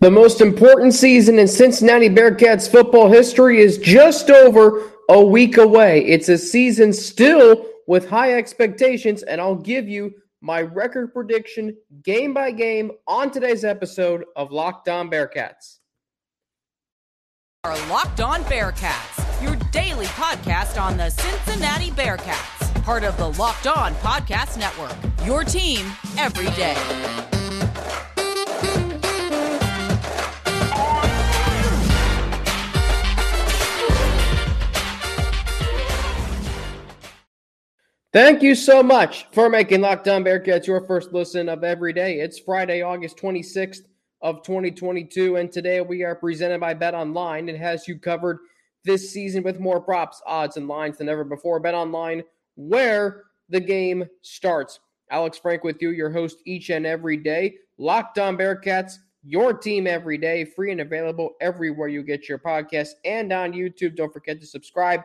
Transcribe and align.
The 0.00 0.10
most 0.10 0.42
important 0.42 0.92
season 0.92 1.38
in 1.38 1.48
Cincinnati 1.48 2.10
Bearcats 2.10 2.70
football 2.70 3.10
history 3.10 3.60
is 3.60 3.78
just 3.78 4.28
over 4.30 4.90
a 5.08 5.24
week 5.24 5.56
away. 5.56 6.04
It's 6.04 6.28
a 6.28 6.36
season 6.36 6.92
still 6.92 7.64
with 7.86 8.06
high 8.06 8.34
expectations, 8.34 9.22
and 9.22 9.40
I'll 9.40 9.54
give 9.54 9.88
you 9.88 10.12
my 10.42 10.60
record 10.60 11.14
prediction 11.14 11.74
game 12.02 12.34
by 12.34 12.50
game 12.50 12.92
on 13.06 13.30
today's 13.30 13.64
episode 13.64 14.24
of 14.36 14.52
Locked 14.52 14.88
On 14.90 15.10
Bearcats. 15.10 15.78
Our 17.64 17.76
Locked 17.88 18.20
On 18.20 18.44
Bearcats, 18.44 19.42
your 19.42 19.56
daily 19.72 20.06
podcast 20.06 20.80
on 20.80 20.98
the 20.98 21.08
Cincinnati 21.08 21.90
Bearcats, 21.92 22.84
part 22.84 23.02
of 23.02 23.16
the 23.16 23.32
Locked 23.40 23.66
On 23.66 23.94
Podcast 23.96 24.58
Network. 24.58 24.94
Your 25.26 25.42
team 25.42 25.90
every 26.18 26.50
day. 26.54 27.35
Thank 38.12 38.40
you 38.40 38.54
so 38.54 38.82
much 38.82 39.26
for 39.32 39.50
making 39.50 39.80
Locked 39.80 40.06
On 40.08 40.24
Bearcats 40.24 40.66
your 40.66 40.80
first 40.86 41.12
listen 41.12 41.48
of 41.48 41.64
every 41.64 41.92
day. 41.92 42.20
It's 42.20 42.38
Friday, 42.38 42.80
August 42.80 43.18
26th 43.18 43.82
of 44.22 44.42
2022, 44.42 45.36
and 45.36 45.50
today 45.50 45.80
we 45.80 46.04
are 46.04 46.14
presented 46.14 46.60
by 46.60 46.72
Bet 46.72 46.94
Online. 46.94 47.48
It 47.48 47.58
has 47.58 47.88
you 47.88 47.98
covered 47.98 48.38
this 48.84 49.10
season 49.10 49.42
with 49.42 49.58
more 49.58 49.80
props, 49.80 50.22
odds, 50.24 50.56
and 50.56 50.68
lines 50.68 50.98
than 50.98 51.08
ever 51.08 51.24
before. 51.24 51.58
Bet 51.58 51.74
Online, 51.74 52.22
where 52.54 53.24
the 53.48 53.60
game 53.60 54.08
starts. 54.22 54.78
Alex 55.10 55.36
Frank 55.38 55.64
with 55.64 55.82
you, 55.82 55.90
your 55.90 56.10
host 56.10 56.38
each 56.46 56.70
and 56.70 56.86
every 56.86 57.16
day. 57.16 57.56
Locked 57.76 58.18
On 58.18 58.36
Bearcats, 58.36 58.94
your 59.24 59.52
team 59.52 59.88
every 59.88 60.16
day, 60.16 60.44
free 60.44 60.70
and 60.70 60.80
available 60.80 61.34
everywhere 61.40 61.88
you 61.88 62.04
get 62.04 62.28
your 62.28 62.38
podcasts 62.38 62.92
and 63.04 63.32
on 63.32 63.52
YouTube. 63.52 63.96
Don't 63.96 64.12
forget 64.12 64.40
to 64.40 64.46
subscribe 64.46 65.02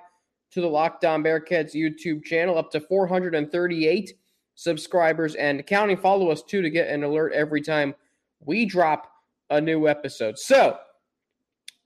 to 0.51 0.61
the 0.61 0.67
Locked 0.67 1.05
On 1.05 1.23
Bearcats 1.23 1.73
YouTube 1.73 2.23
channel, 2.23 2.57
up 2.57 2.71
to 2.71 2.79
438 2.79 4.13
subscribers 4.55 5.35
and 5.35 5.65
counting. 5.65 5.97
Follow 5.97 6.29
us 6.29 6.43
too 6.43 6.61
to 6.61 6.69
get 6.69 6.89
an 6.89 7.03
alert 7.03 7.33
every 7.33 7.61
time 7.61 7.95
we 8.41 8.65
drop 8.65 9.11
a 9.49 9.59
new 9.59 9.87
episode. 9.87 10.37
So, 10.37 10.77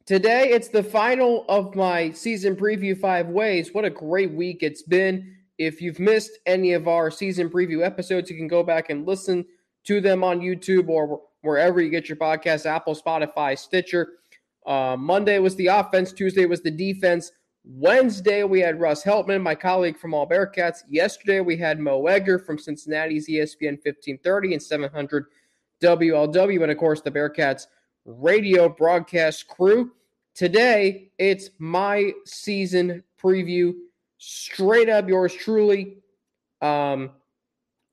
today 0.05 0.49
it's 0.49 0.67
the 0.67 0.83
final 0.83 1.45
of 1.47 1.75
my 1.75 2.11
season 2.11 2.55
preview 2.55 2.97
five 2.97 3.27
ways. 3.27 3.73
What 3.73 3.85
a 3.85 3.89
great 3.89 4.31
week 4.31 4.59
it's 4.61 4.83
been. 4.83 5.35
If 5.57 5.81
you've 5.81 5.99
missed 5.99 6.31
any 6.45 6.73
of 6.73 6.87
our 6.87 7.09
season 7.09 7.49
preview 7.49 7.85
episodes, 7.85 8.29
you 8.29 8.35
can 8.35 8.47
go 8.47 8.61
back 8.61 8.89
and 8.89 9.07
listen 9.07 9.45
to 9.85 10.01
them 10.01 10.23
on 10.23 10.39
YouTube 10.39 10.89
or 10.89 11.21
wherever 11.41 11.79
you 11.81 11.89
get 11.89 12.09
your 12.09 12.17
podcast 12.17 12.65
Apple, 12.65 12.95
Spotify, 12.95 13.57
Stitcher. 13.57 14.09
Uh, 14.65 14.97
Monday 14.97 15.39
was 15.39 15.55
the 15.55 15.67
offense, 15.67 16.11
Tuesday 16.11 16.45
was 16.45 16.61
the 16.61 16.71
defense. 16.71 17.31
Wednesday, 17.67 18.43
we 18.43 18.59
had 18.59 18.79
Russ 18.79 19.03
Heltman, 19.03 19.41
my 19.41 19.55
colleague 19.55 19.97
from 19.97 20.13
All 20.13 20.29
Bearcats. 20.29 20.83
Yesterday, 20.87 21.39
we 21.39 21.57
had 21.57 21.79
Mo 21.79 22.05
Egger 22.05 22.37
from 22.37 22.59
Cincinnati's 22.59 23.27
ESPN 23.27 23.79
1530 23.83 24.53
and 24.53 24.61
700 24.61 25.25
WLW, 25.81 26.61
and 26.61 26.71
of 26.71 26.77
course, 26.77 27.01
the 27.01 27.09
Bearcats 27.09 27.65
radio 28.05 28.69
broadcast 28.69 29.47
crew. 29.47 29.91
Today, 30.35 31.09
it's 31.17 31.49
my 31.57 32.11
season 32.25 33.03
preview, 33.21 33.73
straight 34.19 34.87
up 34.87 35.09
yours 35.09 35.33
truly. 35.33 35.97
Um, 36.61 37.11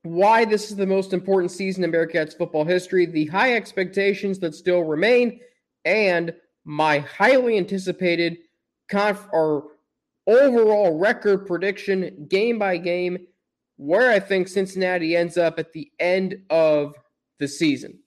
why 0.03 0.45
this 0.45 0.69
is 0.69 0.77
the 0.77 0.85
most 0.85 1.13
important 1.13 1.49
season 1.49 1.83
in 1.83 1.91
Bearcats 1.91 2.37
football 2.37 2.63
history, 2.63 3.07
the 3.07 3.25
high 3.25 3.55
expectations 3.55 4.37
that 4.39 4.53
still 4.53 4.81
remain, 4.81 5.39
and 5.83 6.31
my 6.63 6.99
highly 6.99 7.57
anticipated 7.57 8.37
conf- 8.89 9.27
or 9.31 9.71
overall 10.27 10.97
record 10.97 11.45
prediction 11.45 12.25
game 12.29 12.57
by 12.57 12.77
game 12.77 13.17
where 13.77 14.11
I 14.11 14.19
think 14.19 14.47
Cincinnati 14.47 15.15
ends 15.15 15.37
up 15.37 15.59
at 15.59 15.73
the 15.73 15.91
end 15.99 16.41
of 16.49 16.95
the 17.39 17.47
season. 17.47 17.99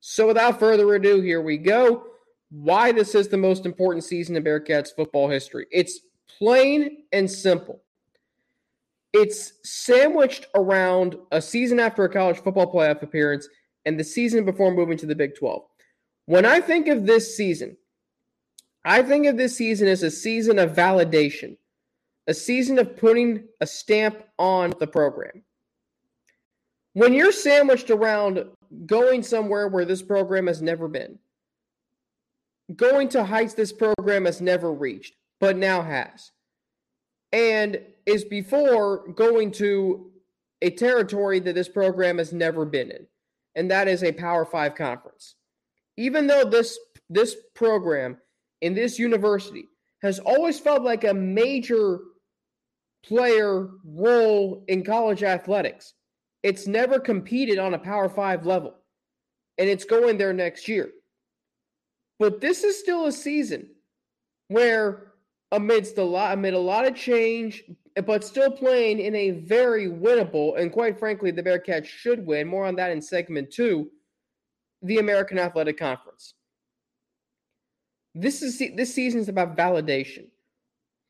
So 0.00 0.26
without 0.26 0.58
further 0.58 0.94
ado, 0.94 1.20
here 1.20 1.40
we 1.40 1.56
go. 1.56 2.04
Why 2.50 2.92
this 2.92 3.14
is 3.14 3.28
the 3.28 3.36
most 3.36 3.64
important 3.64 4.04
season 4.04 4.36
in 4.36 4.44
Bearcats 4.44 4.94
football 4.94 5.28
history. 5.28 5.66
It's 5.72 6.00
plain 6.38 7.04
and 7.12 7.30
simple. 7.30 7.82
It's 9.12 9.52
sandwiched 9.62 10.46
around 10.54 11.16
a 11.30 11.40
season 11.40 11.80
after 11.80 12.04
a 12.04 12.12
college 12.12 12.38
football 12.38 12.70
playoff 12.72 13.02
appearance 13.02 13.48
and 13.84 13.98
the 13.98 14.04
season 14.04 14.44
before 14.44 14.74
moving 14.74 14.98
to 14.98 15.06
the 15.06 15.14
Big 15.14 15.36
12. 15.36 15.62
When 16.26 16.44
I 16.44 16.60
think 16.60 16.88
of 16.88 17.06
this 17.06 17.36
season, 17.36 17.76
I 18.84 19.02
think 19.02 19.26
of 19.26 19.36
this 19.36 19.56
season 19.56 19.88
as 19.88 20.02
a 20.02 20.10
season 20.10 20.58
of 20.58 20.72
validation, 20.72 21.56
a 22.26 22.34
season 22.34 22.78
of 22.78 22.96
putting 22.96 23.44
a 23.60 23.66
stamp 23.66 24.22
on 24.38 24.74
the 24.78 24.86
program. 24.86 25.42
When 26.92 27.14
you're 27.14 27.32
sandwiched 27.32 27.90
around 27.90 28.44
going 28.86 29.22
somewhere 29.22 29.68
where 29.68 29.84
this 29.84 30.02
program 30.02 30.46
has 30.46 30.60
never 30.60 30.86
been, 30.86 31.18
going 32.76 33.08
to 33.10 33.24
heights 33.24 33.54
this 33.54 33.72
program 33.72 34.26
has 34.26 34.40
never 34.40 34.72
reached, 34.72 35.14
but 35.40 35.56
now 35.56 35.82
has, 35.82 36.30
and 37.32 37.80
is 38.06 38.24
before 38.24 39.08
going 39.08 39.50
to 39.52 40.10
a 40.62 40.70
territory 40.70 41.40
that 41.40 41.54
this 41.54 41.68
program 41.68 42.18
has 42.18 42.32
never 42.32 42.64
been 42.64 42.90
in, 42.90 43.06
and 43.54 43.70
that 43.70 43.88
is 43.88 44.02
a 44.02 44.12
Power 44.12 44.44
Five 44.44 44.74
conference. 44.74 45.34
Even 45.96 46.26
though 46.26 46.44
this 46.44 46.78
this 47.10 47.36
program 47.54 48.18
in 48.64 48.72
this 48.72 48.98
university 48.98 49.68
has 50.00 50.18
always 50.20 50.58
felt 50.58 50.82
like 50.82 51.04
a 51.04 51.12
major 51.12 51.98
player 53.04 53.68
role 53.84 54.64
in 54.68 54.82
college 54.82 55.22
athletics. 55.22 55.92
It's 56.42 56.66
never 56.66 56.98
competed 56.98 57.58
on 57.58 57.74
a 57.74 57.78
Power 57.78 58.08
Five 58.08 58.46
level, 58.46 58.74
and 59.58 59.68
it's 59.68 59.84
going 59.84 60.16
there 60.16 60.32
next 60.32 60.66
year. 60.66 60.90
But 62.18 62.40
this 62.40 62.64
is 62.64 62.80
still 62.80 63.04
a 63.04 63.12
season 63.12 63.68
where, 64.48 65.12
amidst 65.52 65.98
a 65.98 66.02
lot, 66.02 66.32
amid 66.32 66.54
a 66.54 66.58
lot 66.58 66.86
of 66.86 66.94
change, 66.94 67.64
but 68.06 68.24
still 68.24 68.50
playing 68.50 68.98
in 68.98 69.14
a 69.14 69.30
very 69.30 69.88
winnable, 69.88 70.58
and 70.58 70.72
quite 70.72 70.98
frankly, 70.98 71.32
the 71.32 71.42
Bearcats 71.42 71.84
should 71.84 72.24
win. 72.24 72.48
More 72.48 72.64
on 72.64 72.76
that 72.76 72.92
in 72.92 73.02
segment 73.02 73.52
two. 73.52 73.90
The 74.80 74.98
American 74.98 75.38
Athletic 75.38 75.78
Conference. 75.78 76.34
This 78.14 78.42
is 78.42 78.58
this 78.58 78.94
season 78.94 79.20
is 79.20 79.28
about 79.28 79.56
validation. 79.56 80.26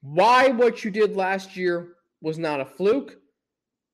Why 0.01 0.49
what 0.49 0.85
you 0.85 0.91
did 0.91 1.17
last 1.17 1.57
year 1.57 1.95
was 2.21 2.39
not 2.39 2.61
a 2.61 2.65
fluke, 2.65 3.17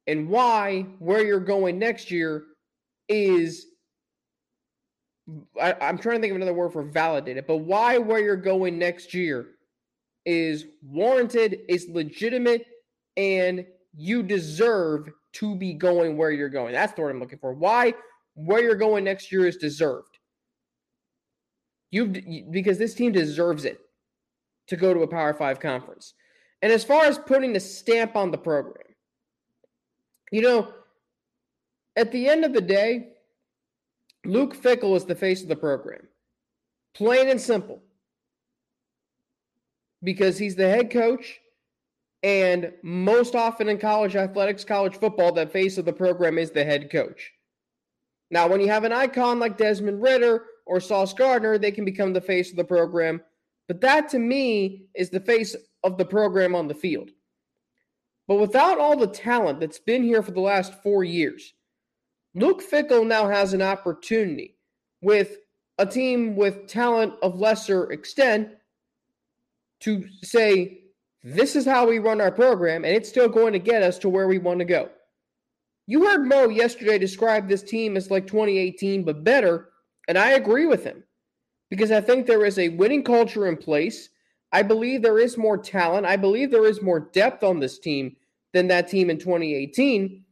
and 0.06 0.28
why 0.28 0.82
where 0.98 1.24
you're 1.24 1.40
going 1.40 1.78
next 1.78 2.10
year 2.10 2.44
is 3.08 3.66
I, 5.60 5.74
am 5.80 5.98
trying 5.98 6.16
to 6.16 6.20
think 6.20 6.30
of 6.30 6.36
another 6.36 6.54
word 6.54 6.72
for 6.72 6.82
validated, 6.82 7.46
but 7.46 7.58
why 7.58 7.98
where 7.98 8.20
you're 8.20 8.36
going 8.36 8.78
next 8.78 9.14
year 9.14 9.46
is 10.24 10.66
warranted, 10.82 11.60
is 11.68 11.88
legitimate, 11.88 12.66
and 13.16 13.64
you 13.96 14.22
deserve 14.22 15.10
to 15.32 15.54
be 15.54 15.72
going 15.72 16.16
where 16.16 16.30
you're 16.30 16.48
going. 16.48 16.72
That's 16.72 16.92
the 16.92 17.02
word 17.02 17.10
I'm 17.10 17.20
looking 17.20 17.38
for. 17.38 17.52
Why 17.52 17.94
where 18.34 18.62
you're 18.62 18.74
going 18.74 19.04
next 19.04 19.30
year 19.30 19.46
is 19.46 19.56
deserved. 19.56 20.09
You 21.90 22.06
because 22.50 22.78
this 22.78 22.94
team 22.94 23.12
deserves 23.12 23.64
it 23.64 23.80
to 24.68 24.76
go 24.76 24.94
to 24.94 25.00
a 25.00 25.08
Power 25.08 25.34
5 25.34 25.58
conference. 25.58 26.14
And 26.62 26.72
as 26.72 26.84
far 26.84 27.04
as 27.04 27.18
putting 27.18 27.56
a 27.56 27.60
stamp 27.60 28.16
on 28.16 28.30
the 28.30 28.38
program, 28.38 28.86
you 30.30 30.42
know, 30.42 30.72
at 31.96 32.12
the 32.12 32.28
end 32.28 32.44
of 32.44 32.52
the 32.52 32.60
day, 32.60 33.08
Luke 34.24 34.56
Fickell 34.56 34.96
is 34.96 35.04
the 35.04 35.14
face 35.14 35.42
of 35.42 35.48
the 35.48 35.56
program. 35.56 36.06
Plain 36.94 37.28
and 37.28 37.40
simple. 37.40 37.82
Because 40.02 40.38
he's 40.38 40.56
the 40.56 40.68
head 40.68 40.90
coach, 40.90 41.40
and 42.22 42.72
most 42.82 43.34
often 43.34 43.68
in 43.68 43.78
college 43.78 44.16
athletics, 44.16 44.64
college 44.64 44.96
football, 44.96 45.32
that 45.32 45.52
face 45.52 45.78
of 45.78 45.84
the 45.84 45.92
program 45.92 46.38
is 46.38 46.50
the 46.50 46.64
head 46.64 46.90
coach. 46.90 47.32
Now, 48.30 48.46
when 48.48 48.60
you 48.60 48.68
have 48.68 48.84
an 48.84 48.92
icon 48.92 49.38
like 49.38 49.58
Desmond 49.58 50.02
Ridder 50.02 50.44
or 50.70 50.78
Sauce 50.78 51.12
Gardner, 51.12 51.58
they 51.58 51.72
can 51.72 51.84
become 51.84 52.12
the 52.12 52.20
face 52.20 52.50
of 52.50 52.56
the 52.56 52.62
program. 52.62 53.20
But 53.66 53.80
that 53.80 54.08
to 54.10 54.20
me 54.20 54.84
is 54.94 55.10
the 55.10 55.18
face 55.18 55.56
of 55.82 55.98
the 55.98 56.04
program 56.04 56.54
on 56.54 56.68
the 56.68 56.74
field. 56.74 57.10
But 58.28 58.36
without 58.36 58.78
all 58.78 58.96
the 58.96 59.08
talent 59.08 59.58
that's 59.58 59.80
been 59.80 60.04
here 60.04 60.22
for 60.22 60.30
the 60.30 60.40
last 60.40 60.80
four 60.80 61.02
years, 61.02 61.54
Luke 62.36 62.62
Fickell 62.62 63.04
now 63.04 63.28
has 63.28 63.52
an 63.52 63.62
opportunity 63.62 64.56
with 65.02 65.38
a 65.78 65.86
team 65.86 66.36
with 66.36 66.68
talent 66.68 67.14
of 67.20 67.40
lesser 67.40 67.90
extent 67.90 68.50
to 69.80 70.04
say, 70.22 70.82
this 71.24 71.56
is 71.56 71.66
how 71.66 71.88
we 71.88 71.98
run 71.98 72.20
our 72.20 72.30
program, 72.30 72.84
and 72.84 72.94
it's 72.94 73.08
still 73.08 73.28
going 73.28 73.52
to 73.54 73.58
get 73.58 73.82
us 73.82 73.98
to 73.98 74.08
where 74.08 74.28
we 74.28 74.38
want 74.38 74.60
to 74.60 74.64
go. 74.64 74.88
You 75.88 76.06
heard 76.06 76.24
Mo 76.24 76.48
yesterday 76.48 76.96
describe 76.96 77.48
this 77.48 77.64
team 77.64 77.96
as 77.96 78.08
like 78.08 78.28
2018, 78.28 79.02
but 79.02 79.24
better 79.24 79.69
and 80.10 80.18
I 80.18 80.30
agree 80.32 80.66
with 80.66 80.82
him. 80.82 81.04
because 81.70 81.92
I 81.92 82.00
think 82.00 82.26
there 82.26 82.44
is 82.44 82.58
a 82.58 82.70
winning 82.70 83.04
culture 83.04 83.46
in 83.46 83.56
place. 83.56 84.08
I 84.52 84.62
believe 84.62 85.02
there 85.02 85.20
is 85.20 85.38
more 85.38 85.56
talent. 85.56 86.04
I 86.04 86.16
believe 86.16 86.50
there 86.50 86.66
is 86.66 86.82
more 86.82 86.98
depth 86.98 87.44
on 87.44 87.60
this 87.60 87.78
team 87.78 88.16
than 88.52 88.66
that 88.66 88.88
team 88.88 89.08
in 89.08 89.18
2018. 89.18 90.24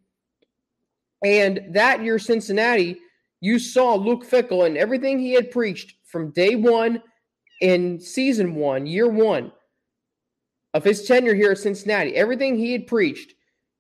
And 1.25 1.61
that 1.71 2.03
year, 2.03 2.19
Cincinnati, 2.19 2.99
you 3.41 3.61
saw 3.61 3.95
Luke 3.95 4.29
Fickell 4.29 4.67
and 4.67 4.77
everything 4.77 5.21
he 5.21 5.33
had 5.33 5.53
preached 5.53 5.95
from 6.05 6.33
day 6.33 6.57
one 6.57 7.01
in 7.61 8.01
season 8.01 8.57
one, 8.57 8.85
year 8.85 9.09
one 9.09 9.53
of 10.75 10.83
his 10.83 11.07
tenure 11.07 11.37
here 11.37 11.53
at 11.53 11.59
Cincinnati. 11.59 12.17
Everything 12.17 12.59
he 12.59 12.73
had 12.73 12.89
preached 12.89 13.35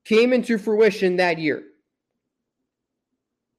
came 0.05 0.33
into 0.33 0.59
fruition 0.59 1.17
that 1.17 1.39
year. 1.39 1.65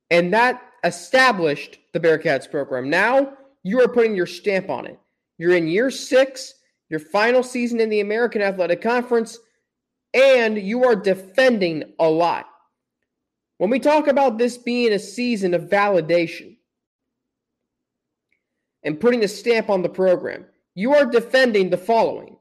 And 0.10 0.34
that 0.34 0.62
established 0.84 1.80
the 1.94 2.00
Bearcats 2.00 2.50
program. 2.50 2.90
Now 2.90 3.34
you 3.64 3.82
are 3.82 3.88
putting 3.88 4.16
your 4.16 4.26
stamp 4.26 4.70
on 4.70 4.86
it. 4.86 5.00
You're 5.38 5.56
in 5.56 5.68
year 5.68 5.92
six, 5.92 6.54
your 6.90 7.00
final 7.00 7.44
season 7.44 7.80
in 7.80 7.90
the 7.90 8.02
American 8.02 8.42
Athletic 8.42 8.82
Conference, 8.82 9.38
and 10.14 10.58
you 10.58 10.86
are 10.86 10.96
defending 10.96 11.94
a 12.00 12.10
lot. 12.10 12.46
When 13.58 13.70
we 13.70 13.80
talk 13.80 14.08
about 14.08 14.38
this 14.38 14.58
being 14.58 14.94
a 14.94 15.00
season 15.00 15.54
of 15.54 15.64
validation 15.64 16.58
and 18.84 19.00
putting 19.00 19.24
a 19.24 19.28
stamp 19.28 19.70
on 19.70 19.82
the 19.82 19.90
program, 19.90 20.46
you 20.76 20.94
are 20.94 21.06
defending 21.06 21.70
the 21.70 21.78
following 21.78 22.38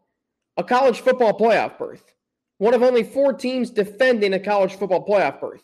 a 0.57 0.65
college 0.65 1.01
football 1.01 1.39
playoff 1.39 1.79
berth, 1.79 2.15
one 2.59 2.75
of 2.75 2.83
only 2.83 3.03
four 3.05 3.33
teams 3.33 3.71
defending 3.71 4.35
a 4.35 4.41
college 4.41 4.75
football 4.75 5.07
playoff 5.07 5.41
berth. 5.41 5.63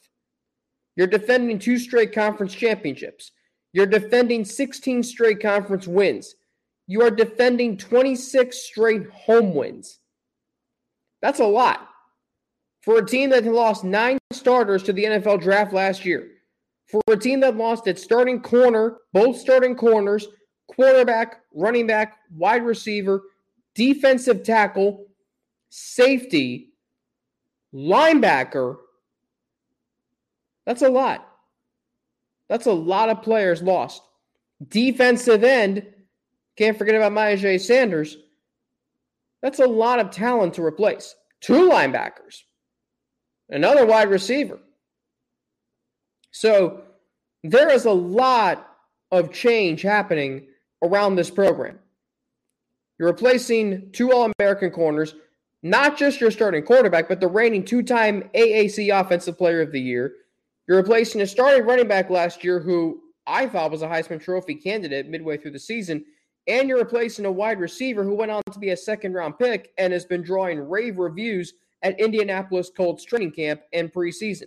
You're 0.97 1.07
defending 1.07 1.59
two 1.59 1.79
straight 1.79 2.13
conference 2.13 2.55
championships. 2.55 3.33
You're 3.73 3.87
defending 3.87 4.45
16 4.45 5.03
straight 5.03 5.41
conference 5.41 5.87
wins. 5.89 6.37
You 6.87 7.03
are 7.03 7.11
defending 7.11 7.77
26 7.77 8.57
straight 8.57 9.09
home 9.11 9.55
wins. 9.55 9.99
That's 11.23 11.41
a 11.41 11.47
lot 11.47 11.89
for 12.85 12.99
a 12.99 13.07
team 13.07 13.31
that 13.31 13.45
lost 13.45 13.83
nine 13.83 14.19
starters 14.31 14.83
to 14.83 14.93
the 14.93 15.05
NFL 15.05 15.41
draft 15.41 15.73
last 15.73 16.05
year, 16.05 16.29
for 16.87 17.01
a 17.09 17.17
team 17.17 17.41
that 17.41 17.57
lost 17.57 17.87
its 17.87 18.03
starting 18.03 18.41
corner, 18.41 18.99
both 19.15 19.39
starting 19.39 19.75
corners, 19.75 20.29
quarterback, 20.69 21.41
running 21.55 21.87
back, 21.87 22.19
wide 22.31 22.63
receiver, 22.63 23.23
defensive 23.75 24.43
tackle, 24.43 25.07
safety, 25.71 26.75
linebacker, 27.75 28.77
that's 30.67 30.83
a 30.83 30.89
lot. 30.89 31.29
That's 32.49 32.67
a 32.67 32.73
lot 32.73 33.09
of 33.09 33.23
players 33.23 33.63
lost. 33.63 34.03
Defensive 34.69 35.45
end, 35.45 35.87
can't 36.57 36.79
forget 36.79 36.95
about 36.95 37.13
Myjai 37.13 37.61
Sanders. 37.61 38.17
That's 39.43 39.59
a 39.59 39.67
lot 39.67 39.99
of 39.99 40.11
talent 40.11 40.55
to 40.55 40.65
replace. 40.65 41.15
Two 41.41 41.69
linebackers 41.69 42.43
another 43.51 43.87
wide 43.87 44.09
receiver. 44.09 44.59
So 46.31 46.83
there 47.43 47.71
is 47.71 47.85
a 47.85 47.93
lot 47.93 48.69
of 49.13 49.33
change 49.33 49.83
happening 49.83 50.47
around 50.83 51.15
this 51.15 51.31
program. 51.31 51.79
You're 52.99 53.09
replacing 53.09 53.91
two 53.93 54.13
All 54.13 54.31
American 54.39 54.71
corners, 54.71 55.15
not 55.63 55.97
just 55.97 56.21
your 56.21 56.31
starting 56.31 56.65
quarterback, 56.65 57.09
but 57.09 57.21
the 57.21 57.29
reigning 57.29 57.65
two 57.65 57.83
time 57.83 58.29
AAC 58.35 58.99
Offensive 58.99 59.39
Player 59.39 59.61
of 59.61 59.73
the 59.73 59.81
Year. 59.81 60.15
You're 60.67 60.79
replacing 60.79 61.21
a 61.21 61.27
starting 61.27 61.67
running 61.67 61.89
back 61.89 62.09
last 62.09 62.43
year 62.43 62.59
who 62.59 63.03
I 63.27 63.47
thought 63.47 63.71
was 63.71 63.83
a 63.83 63.87
Heisman 63.87 64.21
Trophy 64.21 64.55
candidate 64.55 65.09
midway 65.09 65.37
through 65.37 65.53
the 65.53 65.59
season. 65.59 66.05
And 66.47 66.69
you're 66.69 66.79
replacing 66.79 67.25
a 67.27 67.33
wide 67.33 67.61
receiver 67.61 68.05
who 68.05 68.15
went 68.15 68.31
on 68.31 68.43
to 68.53 68.59
be 68.59 68.71
a 68.71 68.77
second 68.77 69.15
round 69.15 69.39
pick 69.39 69.73
and 69.79 69.93
has 69.93 70.05
been 70.05 70.23
drawing 70.23 70.59
rave 70.61 70.99
reviews 70.99 71.55
at 71.83 71.99
Indianapolis 72.01 72.71
Colts 72.75 73.05
training 73.05 73.33
camp 73.33 73.63
and 73.73 73.93
preseason. 73.93 74.45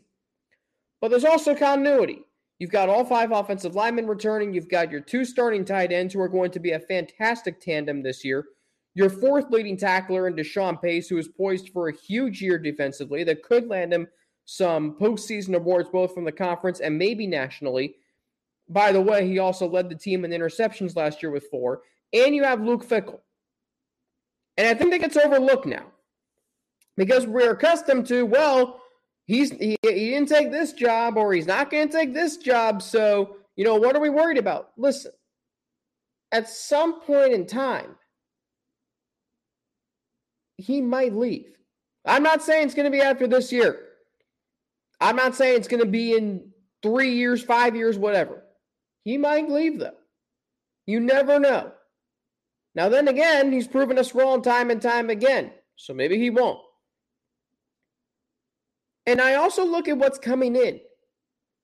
But 1.01 1.09
there's 1.09 1.25
also 1.25 1.55
continuity. 1.55 2.21
You've 2.59 2.71
got 2.71 2.89
all 2.89 3.05
five 3.05 3.31
offensive 3.31 3.75
linemen 3.75 4.07
returning. 4.07 4.53
You've 4.53 4.69
got 4.69 4.91
your 4.91 5.01
two 5.01 5.25
starting 5.25 5.63
tight 5.63 5.91
ends 5.91 6.13
who 6.13 6.21
are 6.21 6.27
going 6.27 6.51
to 6.51 6.59
be 6.59 6.71
a 6.71 6.79
fantastic 6.79 7.61
tandem 7.61 8.01
this 8.01 8.25
year. 8.25 8.45
Your 8.95 9.11
fourth 9.11 9.51
leading 9.51 9.77
tackler 9.77 10.27
in 10.27 10.35
Deshawn 10.35 10.81
Pace, 10.81 11.07
who 11.07 11.19
is 11.19 11.27
poised 11.27 11.69
for 11.69 11.89
a 11.89 11.95
huge 11.95 12.41
year 12.41 12.57
defensively 12.57 13.23
that 13.25 13.43
could 13.43 13.67
land 13.67 13.93
him 13.93 14.07
some 14.49 14.93
postseason 14.93 15.55
awards 15.55 15.89
both 15.89 16.13
from 16.13 16.23
the 16.23 16.31
conference 16.31 16.79
and 16.79 16.97
maybe 16.97 17.27
nationally. 17.27 17.95
By 18.69 18.93
the 18.93 19.01
way, 19.01 19.27
he 19.27 19.39
also 19.39 19.67
led 19.67 19.89
the 19.89 19.95
team 19.95 20.23
in 20.23 20.31
interceptions 20.31 20.95
last 20.95 21.21
year 21.21 21.31
with 21.31 21.49
four. 21.51 21.81
And 22.13 22.33
you 22.33 22.45
have 22.45 22.61
Luke 22.61 22.87
Fickell. 22.87 23.19
And 24.55 24.65
I 24.65 24.73
think 24.73 24.91
that 24.91 25.01
gets 25.01 25.17
overlooked 25.17 25.65
now 25.65 25.85
because 26.95 27.27
we're 27.27 27.51
accustomed 27.51 28.07
to, 28.07 28.25
well, 28.25 28.81
he's 29.25 29.51
he, 29.51 29.75
he 29.83 30.11
didn't 30.11 30.29
take 30.29 30.49
this 30.49 30.71
job 30.71 31.17
or 31.17 31.33
he's 31.33 31.45
not 31.45 31.69
going 31.69 31.89
to 31.89 31.93
take 31.93 32.13
this 32.13 32.37
job. 32.37 32.81
So, 32.81 33.35
you 33.57 33.65
know, 33.65 33.75
what 33.75 33.97
are 33.97 34.01
we 34.01 34.09
worried 34.09 34.37
about? 34.37 34.71
Listen, 34.77 35.11
at 36.31 36.47
some 36.47 37.01
point 37.01 37.33
in 37.33 37.45
time, 37.45 37.97
he 40.55 40.81
might 40.81 41.13
leave. 41.13 41.51
I'm 42.05 42.23
not 42.23 42.41
saying 42.41 42.67
it's 42.67 42.75
going 42.75 42.89
to 42.89 42.97
be 42.97 43.01
after 43.01 43.27
this 43.27 43.51
year. 43.51 43.86
I'm 44.99 45.15
not 45.15 45.35
saying 45.35 45.57
it's 45.57 45.67
going 45.67 45.83
to 45.83 45.89
be 45.89 46.13
in 46.13 46.51
three 46.81 47.13
years, 47.15 47.43
five 47.43 47.75
years, 47.75 47.97
whatever. 47.97 48.43
He 49.03 49.17
might 49.17 49.49
leave, 49.49 49.79
though. 49.79 49.91
You 50.85 50.99
never 50.99 51.39
know. 51.39 51.71
Now, 52.75 52.89
then 52.89 53.07
again, 53.07 53.51
he's 53.51 53.67
proven 53.67 53.97
us 53.97 54.15
wrong 54.15 54.41
time 54.41 54.69
and 54.69 54.81
time 54.81 55.09
again. 55.09 55.51
So 55.75 55.93
maybe 55.93 56.17
he 56.17 56.29
won't. 56.29 56.59
And 59.05 59.21
I 59.21 59.35
also 59.35 59.65
look 59.65 59.87
at 59.87 59.97
what's 59.97 60.19
coming 60.19 60.55
in. 60.55 60.79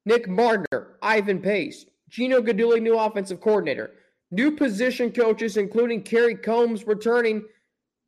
Nick 0.06 0.28
Mardner, 0.28 0.98
Ivan 1.02 1.42
Pace, 1.42 1.86
Gino 2.10 2.42
Guidugli, 2.42 2.82
new 2.82 2.98
offensive 2.98 3.42
coordinator, 3.42 3.92
new 4.32 4.52
position 4.52 5.12
coaches, 5.12 5.58
including 5.58 6.04
Kerry 6.04 6.36
Combs 6.36 6.86
returning 6.86 7.44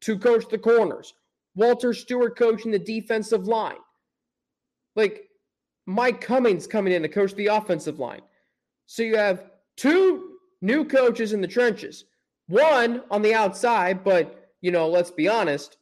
to 0.02 0.18
coach 0.18 0.48
the 0.50 0.58
corners, 0.58 1.14
Walter 1.56 1.94
Stewart 1.94 2.38
coaching 2.38 2.72
the 2.72 2.80
defensive 2.80 3.48
line. 3.48 3.78
Like 4.96 5.30
Mike 5.86 6.22
Cummings 6.22 6.68
coming 6.68 6.94
in 6.94 7.02
to 7.02 7.10
coach 7.10 7.34
the 7.34 7.48
offensive 7.48 8.00
line. 8.00 8.22
So 8.88 9.04
you 9.04 9.18
have 9.18 9.46
two 9.78 10.38
new 10.62 10.86
coaches 10.86 11.34
in 11.34 11.42
the 11.42 11.48
trenches, 11.48 12.06
one 12.48 13.04
on 13.12 13.22
the 13.22 13.34
outside, 13.34 14.04
but, 14.04 14.52
you 14.62 14.72
know, 14.72 14.88
let's 14.88 15.12
be 15.12 15.28
honest, 15.28 15.78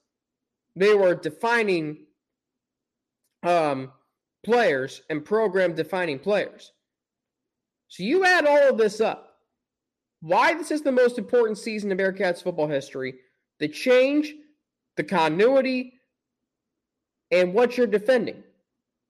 they 0.75 0.93
were 0.93 1.15
defining 1.15 2.05
um, 3.43 3.91
players 4.43 5.01
and 5.09 5.23
program 5.23 5.75
defining 5.75 6.19
players. 6.19 6.71
So 7.87 8.03
you 8.03 8.25
add 8.25 8.45
all 8.45 8.69
of 8.69 8.77
this 8.77 8.99
up. 9.01 9.29
Why 10.21 10.53
this 10.53 10.71
is 10.71 10.81
the 10.81 10.91
most 10.91 11.17
important 11.17 11.57
season 11.57 11.91
in 11.91 11.97
Bearcats 11.97 12.41
football 12.41 12.67
history, 12.67 13.15
the 13.59 13.67
change, 13.67 14.33
the 14.95 15.03
continuity, 15.03 15.93
and 17.29 17.53
what 17.53 17.77
you're 17.77 17.87
defending. 17.87 18.43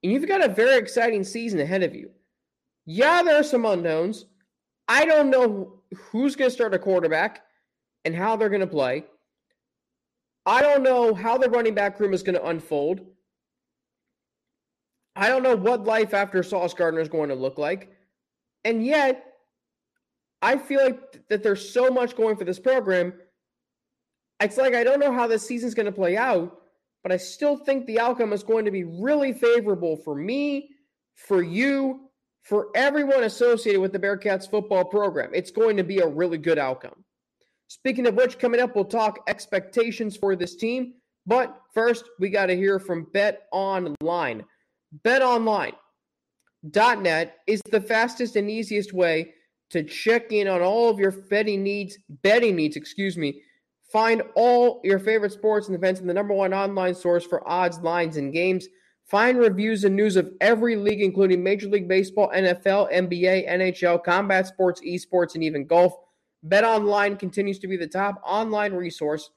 And 0.04 0.12
you've 0.12 0.28
got 0.28 0.44
a 0.44 0.52
very 0.52 0.76
exciting 0.76 1.24
season 1.24 1.60
ahead 1.60 1.82
of 1.82 1.94
you. 1.94 2.10
Yeah, 2.84 3.22
there 3.22 3.40
are 3.40 3.42
some 3.42 3.64
unknowns. 3.64 4.26
I 4.86 5.06
don't 5.06 5.30
know 5.30 5.80
who's 5.96 6.36
going 6.36 6.50
to 6.50 6.54
start 6.54 6.74
a 6.74 6.78
quarterback 6.78 7.42
and 8.04 8.14
how 8.14 8.36
they're 8.36 8.50
going 8.50 8.60
to 8.60 8.66
play. 8.66 9.06
I 10.44 10.60
don't 10.60 10.82
know 10.82 11.14
how 11.14 11.38
the 11.38 11.48
running 11.48 11.74
back 11.74 11.98
room 11.98 12.12
is 12.12 12.22
going 12.22 12.34
to 12.34 12.46
unfold. 12.46 13.00
I 15.16 15.28
don't 15.28 15.42
know 15.42 15.56
what 15.56 15.84
life 15.84 16.12
after 16.12 16.42
Sauce 16.42 16.74
Gardner 16.74 17.00
is 17.00 17.08
going 17.08 17.30
to 17.30 17.34
look 17.34 17.56
like. 17.56 17.90
And 18.62 18.84
yet, 18.84 19.24
I 20.42 20.58
feel 20.58 20.84
like 20.84 21.26
that 21.28 21.42
there's 21.42 21.66
so 21.66 21.88
much 21.88 22.14
going 22.14 22.36
for 22.36 22.44
this 22.44 22.58
program. 22.58 23.14
It's 24.38 24.58
like 24.58 24.74
I 24.74 24.84
don't 24.84 25.00
know 25.00 25.14
how 25.14 25.26
this 25.26 25.46
season's 25.46 25.72
going 25.72 25.86
to 25.86 25.92
play 25.92 26.18
out, 26.18 26.60
but 27.04 27.12
I 27.12 27.18
still 27.18 27.56
think 27.56 27.86
the 27.86 28.00
outcome 28.00 28.32
is 28.32 28.42
going 28.42 28.64
to 28.64 28.72
be 28.72 28.82
really 28.82 29.32
favorable 29.34 29.98
for 29.98 30.16
me, 30.16 30.70
for 31.14 31.42
you, 31.42 32.08
for 32.42 32.68
everyone 32.74 33.22
associated 33.24 33.80
with 33.80 33.92
the 33.92 33.98
Bearcats 33.98 34.50
football 34.50 34.86
program. 34.86 35.30
It's 35.34 35.50
going 35.50 35.76
to 35.76 35.84
be 35.84 35.98
a 35.98 36.08
really 36.08 36.38
good 36.38 36.58
outcome. 36.58 37.04
Speaking 37.68 38.06
of 38.06 38.14
which, 38.14 38.38
coming 38.38 38.60
up, 38.60 38.74
we'll 38.74 38.86
talk 38.86 39.18
expectations 39.28 40.16
for 40.16 40.34
this 40.34 40.56
team. 40.56 40.94
But 41.26 41.54
first, 41.74 42.04
we 42.18 42.30
got 42.30 42.46
to 42.46 42.56
hear 42.56 42.78
from 42.78 43.06
Bet 43.12 43.42
Online. 43.52 44.42
BetOnline.net 45.04 47.36
is 47.46 47.60
the 47.70 47.82
fastest 47.82 48.36
and 48.36 48.50
easiest 48.50 48.94
way 48.94 49.34
to 49.70 49.82
check 49.82 50.32
in 50.32 50.48
on 50.48 50.62
all 50.62 50.88
of 50.88 50.98
your 50.98 51.10
betting 51.10 51.62
needs, 51.62 51.98
betting 52.22 52.56
needs, 52.56 52.76
excuse 52.76 53.18
me. 53.18 53.42
Find 53.94 54.22
all 54.34 54.80
your 54.82 54.98
favorite 54.98 55.30
sports 55.30 55.68
and 55.68 55.76
events 55.76 56.00
in 56.00 56.08
the 56.08 56.14
number 56.14 56.34
one 56.34 56.52
online 56.52 56.96
source 56.96 57.24
for 57.24 57.48
odds, 57.48 57.78
lines, 57.78 58.16
and 58.16 58.32
games. 58.32 58.66
Find 59.04 59.38
reviews 59.38 59.84
and 59.84 59.94
news 59.94 60.16
of 60.16 60.32
every 60.40 60.74
league, 60.74 61.00
including 61.00 61.44
Major 61.44 61.68
League 61.68 61.86
Baseball, 61.86 62.28
NFL, 62.34 62.92
NBA, 62.92 63.48
NHL, 63.48 64.02
combat 64.02 64.48
sports, 64.48 64.80
esports, 64.84 65.36
and 65.36 65.44
even 65.44 65.64
golf. 65.64 65.94
BetOnline 66.48 67.20
continues 67.20 67.60
to 67.60 67.68
be 67.68 67.76
the 67.76 67.86
top 67.86 68.20
online 68.26 68.72
resource 68.72 69.30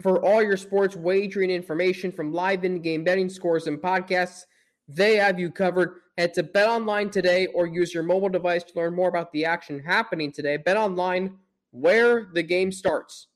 for 0.00 0.24
all 0.24 0.42
your 0.42 0.56
sports 0.56 0.96
wagering 0.96 1.50
information 1.50 2.10
from 2.10 2.32
live 2.32 2.64
in-game 2.64 3.04
betting 3.04 3.28
scores 3.28 3.66
and 3.66 3.80
podcasts. 3.80 4.44
They 4.88 5.16
have 5.16 5.38
you 5.38 5.50
covered. 5.50 5.96
Head 6.16 6.32
to 6.34 6.42
BetOnline 6.42 7.12
today 7.12 7.48
or 7.48 7.66
use 7.66 7.92
your 7.92 8.02
mobile 8.02 8.30
device 8.30 8.64
to 8.64 8.72
learn 8.76 8.94
more 8.94 9.10
about 9.10 9.30
the 9.32 9.44
action 9.44 9.78
happening 9.78 10.32
today. 10.32 10.56
BetOnline, 10.56 11.34
where 11.74 12.28
the 12.32 12.42
game 12.42 12.70
starts. 12.70 13.26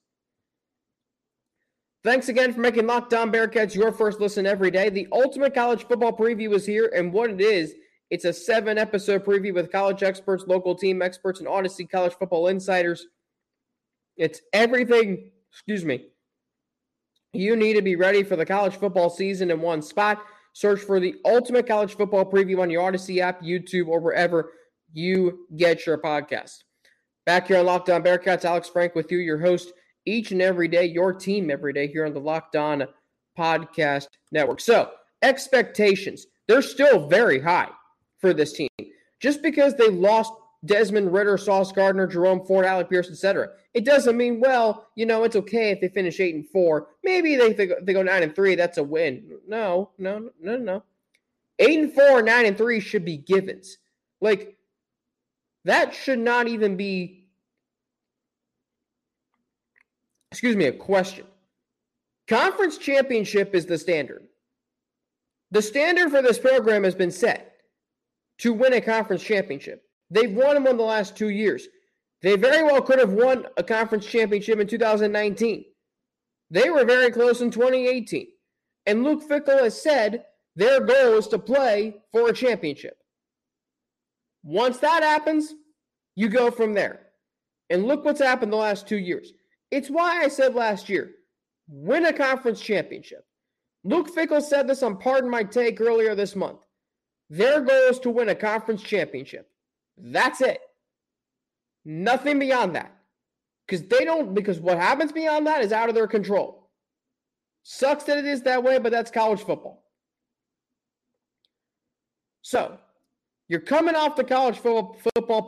Thanks 2.04 2.28
again 2.28 2.52
for 2.52 2.61
making 2.61 2.87
Locked 2.87 3.12
On 3.12 3.33
Bearcats 3.33 3.75
your 3.75 3.90
first 3.90 4.21
listen 4.21 4.47
every 4.47 4.71
day. 4.71 4.88
The 4.88 5.09
ultimate 5.11 5.54
college 5.54 5.85
football 5.87 6.16
preview 6.16 6.54
is 6.54 6.64
here, 6.64 6.90
and 6.95 7.12
what 7.12 7.30
it 7.30 7.40
is, 7.40 7.75
it's 8.11 8.25
a 8.25 8.33
seven 8.33 8.78
episode 8.78 9.25
preview 9.25 9.52
with 9.52 9.73
college 9.73 10.04
experts, 10.04 10.45
local 10.47 10.76
team 10.76 11.02
experts, 11.02 11.40
and 11.40 11.49
Audacy 11.49 11.90
college 11.90 12.14
football 12.14 12.47
insiders. 12.47 13.09
It's 14.16 14.40
everything, 14.52 15.33
excuse 15.50 15.85
me, 15.85 16.07
you 17.33 17.57
need 17.57 17.75
to 17.75 17.83
be 17.83 17.97
ready 17.97 18.23
for 18.23 18.37
the 18.37 18.47
college 18.47 18.76
football 18.76 19.11
season 19.11 19.50
in 19.50 19.61
one 19.61 19.83
spot. 19.83 20.25
Search 20.52 20.80
for 20.80 21.00
the 21.00 21.16
ultimate 21.25 21.66
college 21.66 21.97
football 21.97 22.25
preview 22.25 22.61
on 22.61 22.71
your 22.71 22.90
Audacy 22.90 23.18
app, 23.18 23.42
YouTube, 23.42 23.88
or 23.88 24.00
wherever 24.00 24.52
you 24.92 25.47
get 25.57 25.85
your 25.85 25.99
podcast. 25.99 26.62
Back 27.28 27.49
here 27.49 27.58
on 27.58 27.66
Locked 27.66 27.90
On 27.90 28.02
Bearcats, 28.02 28.47
Alex 28.47 28.70
Frank 28.70 28.94
with 28.94 29.12
you, 29.12 29.18
your 29.18 29.38
host 29.38 29.75
each 30.06 30.32
and 30.32 30.40
every 30.40 30.66
day, 30.66 30.87
your 30.87 31.12
team 31.12 31.50
every 31.50 31.75
day 31.75 31.87
here 31.87 32.06
on 32.06 32.14
the 32.14 32.18
Locked 32.18 32.56
On 32.56 32.87
Podcast 33.38 34.06
Network. 34.32 34.62
So, 34.62 34.92
expectations, 35.20 36.26
they're 36.47 36.62
still 36.62 37.06
very 37.06 37.38
high 37.38 37.68
for 38.16 38.32
this 38.32 38.54
team. 38.54 38.70
Just 39.20 39.42
because 39.42 39.75
they 39.75 39.90
lost 39.90 40.32
Desmond 40.64 41.12
Ridder, 41.12 41.37
Sauce 41.37 41.70
Gardner, 41.70 42.06
Jerome 42.06 42.47
Ford, 42.47 42.64
Alec 42.64 42.88
Pierce, 42.88 43.11
etc. 43.11 43.50
It 43.75 43.85
doesn't 43.85 44.16
mean, 44.16 44.40
well, 44.40 44.87
you 44.94 45.04
know, 45.04 45.25
it's 45.25 45.37
okay 45.37 45.70
if 45.70 45.82
they 45.82 45.88
finish 45.88 46.20
eight 46.20 46.35
and 46.35 46.49
four. 46.49 46.87
Maybe 47.04 47.37
they, 47.37 47.52
they, 47.52 47.73
they 47.82 47.92
go 47.92 48.02
nine 48.02 48.23
and 48.23 48.35
three. 48.35 48.54
That's 48.54 48.78
a 48.78 48.82
win. 48.82 49.37
No, 49.47 49.90
no, 49.99 50.30
no, 50.40 50.56
no. 50.56 50.82
Eight 51.58 51.78
and 51.78 51.92
four, 51.92 52.23
nine 52.23 52.47
and 52.47 52.56
three 52.56 52.80
should 52.80 53.04
be 53.04 53.18
givens. 53.18 53.76
Like, 54.23 54.58
that 55.68 55.94
should 55.94 56.18
not 56.18 56.48
even 56.48 56.76
be 56.76 57.18
excuse 60.30 60.56
me, 60.56 60.66
a 60.66 60.72
question. 60.72 61.26
Conference 62.26 62.76
championship 62.76 63.54
is 63.54 63.66
the 63.66 63.78
standard. 63.78 64.25
The 65.50 65.62
standard 65.62 66.10
for 66.10 66.20
this 66.20 66.38
program 66.38 66.84
has 66.84 66.94
been 66.94 67.10
set 67.10 67.56
to 68.38 68.52
win 68.52 68.75
a 68.75 68.80
conference 68.80 69.22
championship. 69.22 69.82
They've 70.10 70.32
won 70.32 70.62
one 70.62 70.76
the 70.76 70.82
last 70.82 71.16
two 71.16 71.30
years. 71.30 71.68
They 72.20 72.37
very 72.37 72.62
well 72.62 72.82
could 72.82 72.98
have 72.98 73.12
won 73.12 73.46
a 73.56 73.62
conference 73.62 74.06
championship 74.06 74.58
in 74.58 74.66
2019. 74.66 75.64
They 76.50 76.70
were 76.70 76.84
very 76.84 77.10
close 77.10 77.40
in 77.40 77.50
2018. 77.50 78.26
And 78.87 79.04
Luke 79.04 79.22
Fickell 79.28 79.62
has 79.62 79.80
said 79.80 80.25
their 80.56 80.80
goal 80.80 81.18
is 81.18 81.28
to 81.28 81.38
play 81.38 81.96
for 82.12 82.28
a 82.28 82.32
championship. 82.32 82.98
Once 84.49 84.78
that 84.78 85.02
happens, 85.02 85.55
you 86.17 86.26
go 86.26 86.50
from 86.50 86.73
there. 86.73 87.00
And 87.69 87.87
look 87.87 88.02
what's 88.02 88.19
happened 88.19 88.50
the 88.50 88.57
last 88.57 88.88
two 88.88 88.97
years. 88.97 89.35
It's 89.71 89.90
why 89.90 90.23
I 90.23 90.28
said 90.28 90.55
last 90.55 90.88
year 90.88 91.11
win 91.69 92.07
a 92.07 92.14
conference 92.14 92.59
championship. 92.59 93.26
Luke 93.85 94.09
Fickell 94.09 94.40
said 94.40 94.67
this 94.67 94.83
on 94.83 94.97
Pardon 94.97 95.28
My 95.28 95.45
Take 95.45 95.78
earlier 95.83 96.14
this 96.14 96.35
month. 96.35 96.61
Their 97.28 97.61
goal 97.61 97.90
is 97.90 97.99
to 97.99 98.09
win 98.09 98.31
a 98.31 98.35
conference 98.35 98.83
championship. 98.83 99.50
That's 99.99 100.40
it. 100.40 100.62
Nothing 101.85 102.38
beyond 102.38 102.75
that. 102.75 102.97
Because 103.67 103.87
they 103.87 104.07
don't, 104.07 104.35
because 104.35 104.59
what 104.61 104.78
happens 104.78 105.12
beyond 105.12 105.47
that 105.47 105.62
is 105.62 105.73
out 105.73 105.90
of 105.90 105.95
their 105.95 106.07
control. 106.07 106.71
Sucks 107.64 108.05
that 108.05 108.17
it 108.17 108.25
is 108.25 108.45
that 108.45 108.64
way, 108.64 108.78
but 108.78 108.93
that's 108.93 109.11
college 109.11 109.43
football. 109.43 109.85
So, 112.40 112.78
you're 113.49 113.61
coming 113.61 113.95
off 113.95 114.17
the 114.17 114.25
college 114.25 114.59
football, 114.59 114.97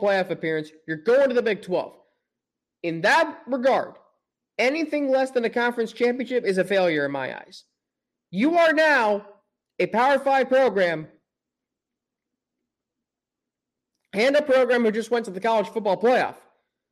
playoff 0.01 0.29
appearance, 0.31 0.71
you're 0.87 0.97
going 0.97 1.29
to 1.29 1.35
the 1.35 1.41
Big 1.41 1.61
12. 1.61 1.93
In 2.83 3.01
that 3.01 3.41
regard, 3.45 3.93
anything 4.57 5.09
less 5.09 5.31
than 5.31 5.45
a 5.45 5.49
conference 5.49 5.93
championship 5.93 6.45
is 6.45 6.57
a 6.57 6.63
failure 6.63 7.05
in 7.05 7.11
my 7.11 7.37
eyes. 7.37 7.65
You 8.31 8.57
are 8.57 8.73
now 8.73 9.25
a 9.77 9.87
Power 9.87 10.17
Five 10.19 10.49
program 10.49 11.07
and 14.13 14.35
a 14.35 14.41
program 14.41 14.83
who 14.83 14.91
just 14.91 15.11
went 15.11 15.25
to 15.25 15.31
the 15.31 15.39
college 15.39 15.69
football 15.69 15.99
playoff, 15.99 16.35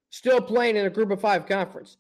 still 0.10 0.42
playing 0.42 0.76
in 0.76 0.86
a 0.86 0.90
group 0.90 1.12
of 1.12 1.22
five 1.22 1.46
conference. 1.46 1.98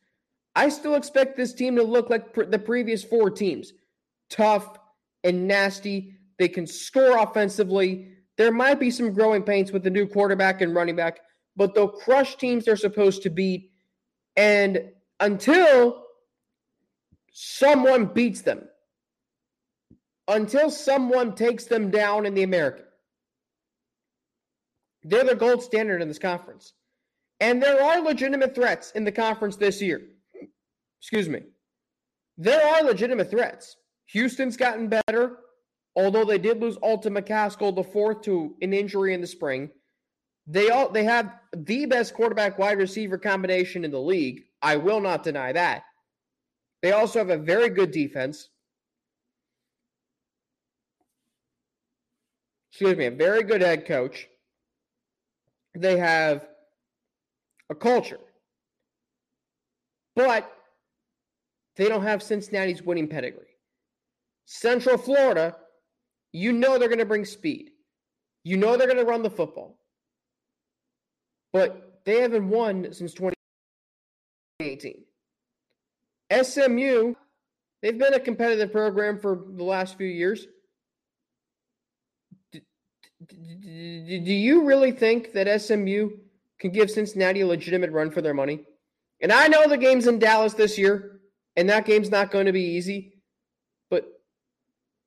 I 0.55 0.69
still 0.69 0.95
expect 0.95 1.37
this 1.37 1.53
team 1.53 1.75
to 1.75 1.83
look 1.83 2.09
like 2.09 2.33
pr- 2.33 2.43
the 2.43 2.59
previous 2.59 3.03
four 3.03 3.29
teams 3.29 3.73
tough 4.29 4.77
and 5.23 5.47
nasty. 5.47 6.15
They 6.37 6.47
can 6.47 6.67
score 6.67 7.17
offensively. 7.17 8.13
There 8.39 8.53
might 8.53 8.79
be 8.79 8.89
some 8.89 9.11
growing 9.11 9.43
pains 9.43 9.73
with 9.73 9.83
the 9.83 9.89
new 9.89 10.07
quarterback 10.07 10.61
and 10.61 10.73
running 10.73 10.95
back, 10.95 11.19
but 11.57 11.75
they'll 11.75 11.89
crush 11.89 12.37
teams 12.37 12.63
they're 12.63 12.77
supposed 12.77 13.21
to 13.23 13.29
beat. 13.29 13.69
And 14.37 14.91
until 15.19 16.05
someone 17.33 18.05
beats 18.05 18.41
them, 18.41 18.63
until 20.29 20.71
someone 20.71 21.35
takes 21.35 21.65
them 21.65 21.91
down 21.91 22.25
in 22.25 22.33
the 22.33 22.43
American. 22.43 22.85
They're 25.03 25.25
the 25.25 25.35
gold 25.35 25.61
standard 25.61 26.01
in 26.01 26.07
this 26.07 26.19
conference. 26.19 26.71
And 27.41 27.61
there 27.61 27.83
are 27.83 27.99
legitimate 27.99 28.55
threats 28.55 28.91
in 28.91 29.03
the 29.03 29.11
conference 29.11 29.57
this 29.57 29.81
year. 29.81 30.01
Excuse 31.01 31.27
me. 31.27 31.41
There 32.37 32.65
are 32.65 32.83
legitimate 32.83 33.31
threats. 33.31 33.75
Houston's 34.05 34.55
gotten 34.55 34.87
better, 34.87 35.39
although 35.95 36.25
they 36.25 36.37
did 36.37 36.61
lose 36.61 36.77
Alton 36.77 37.13
McCaskill 37.13 37.75
the 37.75 37.83
fourth 37.83 38.21
to 38.21 38.55
an 38.61 38.73
injury 38.73 39.13
in 39.13 39.21
the 39.21 39.27
spring. 39.27 39.69
They 40.47 40.69
all 40.69 40.89
they 40.89 41.03
have 41.03 41.33
the 41.55 41.85
best 41.85 42.13
quarterback 42.13 42.57
wide 42.57 42.77
receiver 42.77 43.17
combination 43.17 43.85
in 43.85 43.91
the 43.91 43.99
league. 43.99 44.43
I 44.61 44.77
will 44.77 44.99
not 44.99 45.23
deny 45.23 45.51
that. 45.53 45.83
They 46.81 46.91
also 46.91 47.19
have 47.19 47.29
a 47.29 47.37
very 47.37 47.69
good 47.69 47.91
defense. 47.91 48.49
Excuse 52.71 52.97
me, 52.97 53.05
a 53.05 53.11
very 53.11 53.43
good 53.43 53.61
head 53.61 53.85
coach. 53.85 54.27
They 55.75 55.97
have 55.97 56.47
a 57.69 57.75
culture. 57.75 58.19
But 60.15 60.51
they 61.75 61.87
don't 61.87 62.03
have 62.03 62.23
Cincinnati's 62.23 62.81
winning 62.81 63.07
pedigree. 63.07 63.45
Central 64.45 64.97
Florida, 64.97 65.55
you 66.31 66.51
know 66.51 66.77
they're 66.77 66.89
going 66.89 66.99
to 66.99 67.05
bring 67.05 67.25
speed. 67.25 67.71
You 68.43 68.57
know 68.57 68.77
they're 68.77 68.87
going 68.87 68.99
to 68.99 69.05
run 69.05 69.23
the 69.23 69.29
football 69.29 69.79
but 71.51 72.01
they 72.05 72.21
haven't 72.21 72.47
won 72.49 72.93
since 72.93 73.13
2018. 73.13 75.03
SMU, 76.43 77.15
they've 77.81 77.97
been 77.97 78.13
a 78.13 78.19
competitive 78.19 78.71
program 78.71 79.19
for 79.19 79.43
the 79.49 79.63
last 79.63 79.97
few 79.97 80.05
years. 80.07 80.45
Do, 82.51 82.61
do 83.27 84.33
you 84.33 84.63
really 84.63 84.91
think 84.91 85.33
that 85.33 85.61
SMU 85.61 86.11
can 86.59 86.71
give 86.71 86.89
Cincinnati 86.91 87.41
a 87.41 87.47
legitimate 87.47 87.91
run 87.91 88.11
for 88.11 88.21
their 88.21 88.33
money? 88.33 88.61
And 89.21 89.31
I 89.31 89.47
know 89.47 89.67
the 89.67 89.77
game's 89.77 90.07
in 90.07 90.19
Dallas 90.19 90.53
this 90.53 90.77
year, 90.77 91.19
and 91.55 91.69
that 91.69 91.85
game's 91.85 92.09
not 92.09 92.31
going 92.31 92.45
to 92.45 92.53
be 92.53 92.63
easy, 92.63 93.13
but 93.89 94.07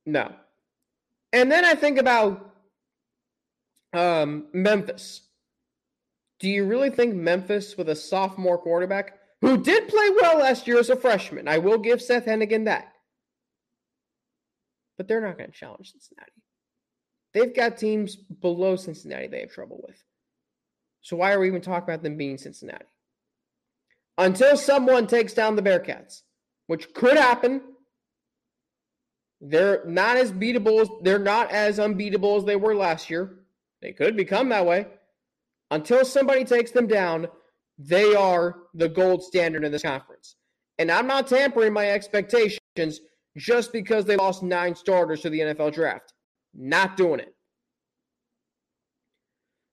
no. 0.05 0.33
And 1.33 1.51
then 1.51 1.65
I 1.65 1.75
think 1.75 1.99
about 1.99 2.55
um, 3.93 4.47
Memphis. 4.53 5.23
Do 6.41 6.49
you 6.49 6.65
really 6.65 6.91
think 6.91 7.15
Memphis, 7.15 7.77
with 7.77 7.89
a 7.89 7.97
sophomore 7.97 8.59
quarterback 8.59 9.19
who 9.41 9.63
did 9.63 9.89
play 9.89 10.11
well 10.21 10.39
last 10.39 10.67
year 10.67 10.79
as 10.79 10.91
a 10.91 10.97
freshman, 10.97 11.49
I 11.49 11.59
will 11.59 11.79
give 11.79 12.03
Seth 12.03 12.27
Henigan 12.27 12.65
that, 12.67 12.93
but 14.97 15.09
they're 15.09 15.21
not 15.21 15.39
going 15.39 15.51
to 15.51 15.57
challenge 15.57 15.93
Cincinnati. 15.93 16.33
They've 17.33 17.55
got 17.55 17.79
teams 17.79 18.17
below 18.17 18.77
Cincinnati 18.77 19.29
they 19.29 19.41
have 19.41 19.53
trouble 19.53 19.81
with. 19.87 20.03
So 21.01 21.17
why 21.17 21.33
are 21.33 21.41
we 21.41 21.49
even 21.49 21.63
talking 21.63 21.85
about 21.85 22.03
them 22.03 22.17
being 22.17 22.39
Cincinnati? 22.39 22.85
Until 24.19 24.57
someone 24.57 25.07
takes 25.07 25.33
down 25.33 25.57
the 25.57 25.63
Bearcats, 25.63 26.23
which 26.67 26.93
could 26.93 27.17
happen. 27.17 27.63
They're 29.45 29.85
not 29.85 30.17
as 30.17 30.33
beatable 30.33 30.81
as 30.81 30.89
they're 31.03 31.19
not 31.19 31.51
as 31.51 31.79
unbeatable 31.79 32.37
as 32.37 32.45
they 32.45 32.57
were 32.57 32.75
last 32.75 33.11
year. 33.11 33.41
They 33.83 33.93
could 33.93 34.17
become 34.17 34.49
that 34.51 34.65
way 34.65 34.87
until 35.73 36.05
somebody 36.05 36.45
takes 36.45 36.71
them 36.71 36.87
down, 36.87 37.27
they 37.79 38.15
are 38.15 38.57
the 38.75 38.89
gold 38.89 39.25
standard 39.25 39.65
in 39.65 39.73
this 39.73 39.83
conference. 39.83 40.37
And 40.79 40.91
I'm 40.91 41.07
not 41.07 41.27
tampering 41.27 41.73
my 41.73 41.91
expectations 41.91 43.01
just 43.37 43.73
because 43.73 44.05
they 44.05 44.17
lost 44.17 44.43
nine 44.43 44.75
starters 44.75 45.23
to 45.23 45.31
the 45.31 45.41
NFL 45.41 45.73
draft. 45.73 46.13
Not 46.55 46.99
doing 46.99 47.21
it. 47.21 47.35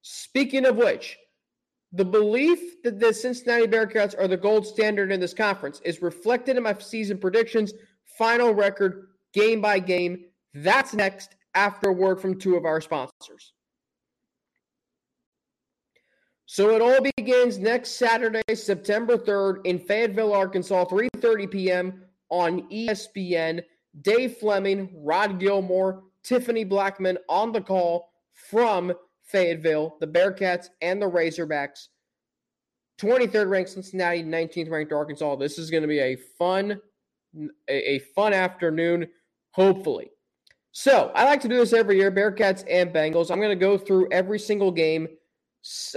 Speaking 0.01 0.65
of 0.65 0.77
which, 0.77 1.17
The 1.91 2.05
belief 2.05 2.81
that 2.83 2.99
the 2.99 3.13
Cincinnati 3.13 3.65
Bearcats 3.65 4.15
are 4.17 4.27
the 4.27 4.37
gold 4.37 4.65
standard 4.65 5.11
in 5.11 5.19
this 5.19 5.33
conference 5.33 5.81
is 5.83 6.03
reflected 6.03 6.55
in 6.55 6.63
my 6.63 6.77
season 6.77 7.17
predictions, 7.17 7.73
final 8.17 8.53
record, 8.53 9.07
game 9.33 9.61
by 9.61 9.79
game. 9.79 10.25
That's 10.53 10.93
next 10.93 11.35
after 11.53 11.89
a 11.89 11.93
word 11.93 12.19
from 12.19 12.39
two 12.39 12.55
of 12.55 12.65
our 12.65 12.81
sponsors. 12.81 13.53
So 16.45 16.71
it 16.71 16.81
all 16.81 16.99
begins 17.15 17.59
next 17.59 17.91
Saturday, 17.91 18.41
September 18.55 19.17
3rd 19.17 19.65
in 19.65 19.77
Fayetteville, 19.77 20.33
Arkansas, 20.33 20.85
3:30 20.85 21.51
p.m. 21.51 22.03
on 22.29 22.67
ESPN. 22.69 23.61
Dave 24.01 24.37
Fleming, 24.37 24.89
Rod 24.95 25.39
Gilmore, 25.39 26.03
Tiffany 26.23 26.65
Blackmon 26.65 27.17
on 27.27 27.51
the 27.51 27.61
call 27.61 28.09
from 28.33 28.93
Fayetteville, 29.23 29.97
the 29.99 30.07
Bearcats, 30.07 30.69
and 30.81 31.01
the 31.01 31.09
Razorbacks. 31.09 31.87
23rd 32.99 33.49
ranked 33.49 33.69
Cincinnati, 33.69 34.23
19th 34.23 34.69
ranked 34.69 34.91
Arkansas. 34.91 35.35
This 35.37 35.57
is 35.57 35.69
going 35.69 35.83
to 35.83 35.87
be 35.87 35.99
a 35.99 36.17
fun, 36.37 36.79
a, 37.69 37.91
a 37.91 37.99
fun 37.99 38.33
afternoon, 38.33 39.07
hopefully. 39.59 40.09
So 40.71 41.11
I 41.13 41.25
like 41.25 41.41
to 41.41 41.49
do 41.49 41.57
this 41.57 41.73
every 41.73 41.97
year, 41.97 42.11
Bearcats 42.11 42.63
and 42.69 42.93
Bengals. 42.93 43.29
I'm 43.29 43.39
going 43.39 43.49
to 43.49 43.55
go 43.55 43.77
through 43.77 44.07
every 44.11 44.39
single 44.39 44.71
game, 44.71 45.07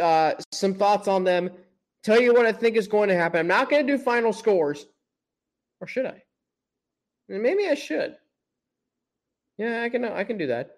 uh, 0.00 0.32
some 0.50 0.74
thoughts 0.74 1.06
on 1.06 1.22
them, 1.22 1.50
tell 2.02 2.20
you 2.20 2.34
what 2.34 2.46
I 2.46 2.52
think 2.52 2.76
is 2.76 2.88
going 2.88 3.08
to 3.08 3.14
happen. 3.14 3.38
I'm 3.38 3.46
not 3.46 3.70
going 3.70 3.86
to 3.86 3.92
do 3.96 4.02
final 4.02 4.32
scores, 4.32 4.86
or 5.80 5.86
should 5.86 6.06
I? 6.06 6.22
Maybe 7.28 7.68
I 7.68 7.74
should. 7.74 8.16
Yeah, 9.58 9.82
I 9.82 9.88
can. 9.88 10.04
I 10.04 10.24
can 10.24 10.38
do 10.38 10.48
that. 10.48 10.76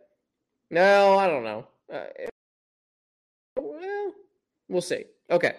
No, 0.70 1.16
I 1.16 1.26
don't 1.26 1.44
know. 1.44 1.66
Uh, 1.92 2.04
well, 3.56 4.12
we'll 4.68 4.82
see. 4.82 5.04
Okay. 5.30 5.54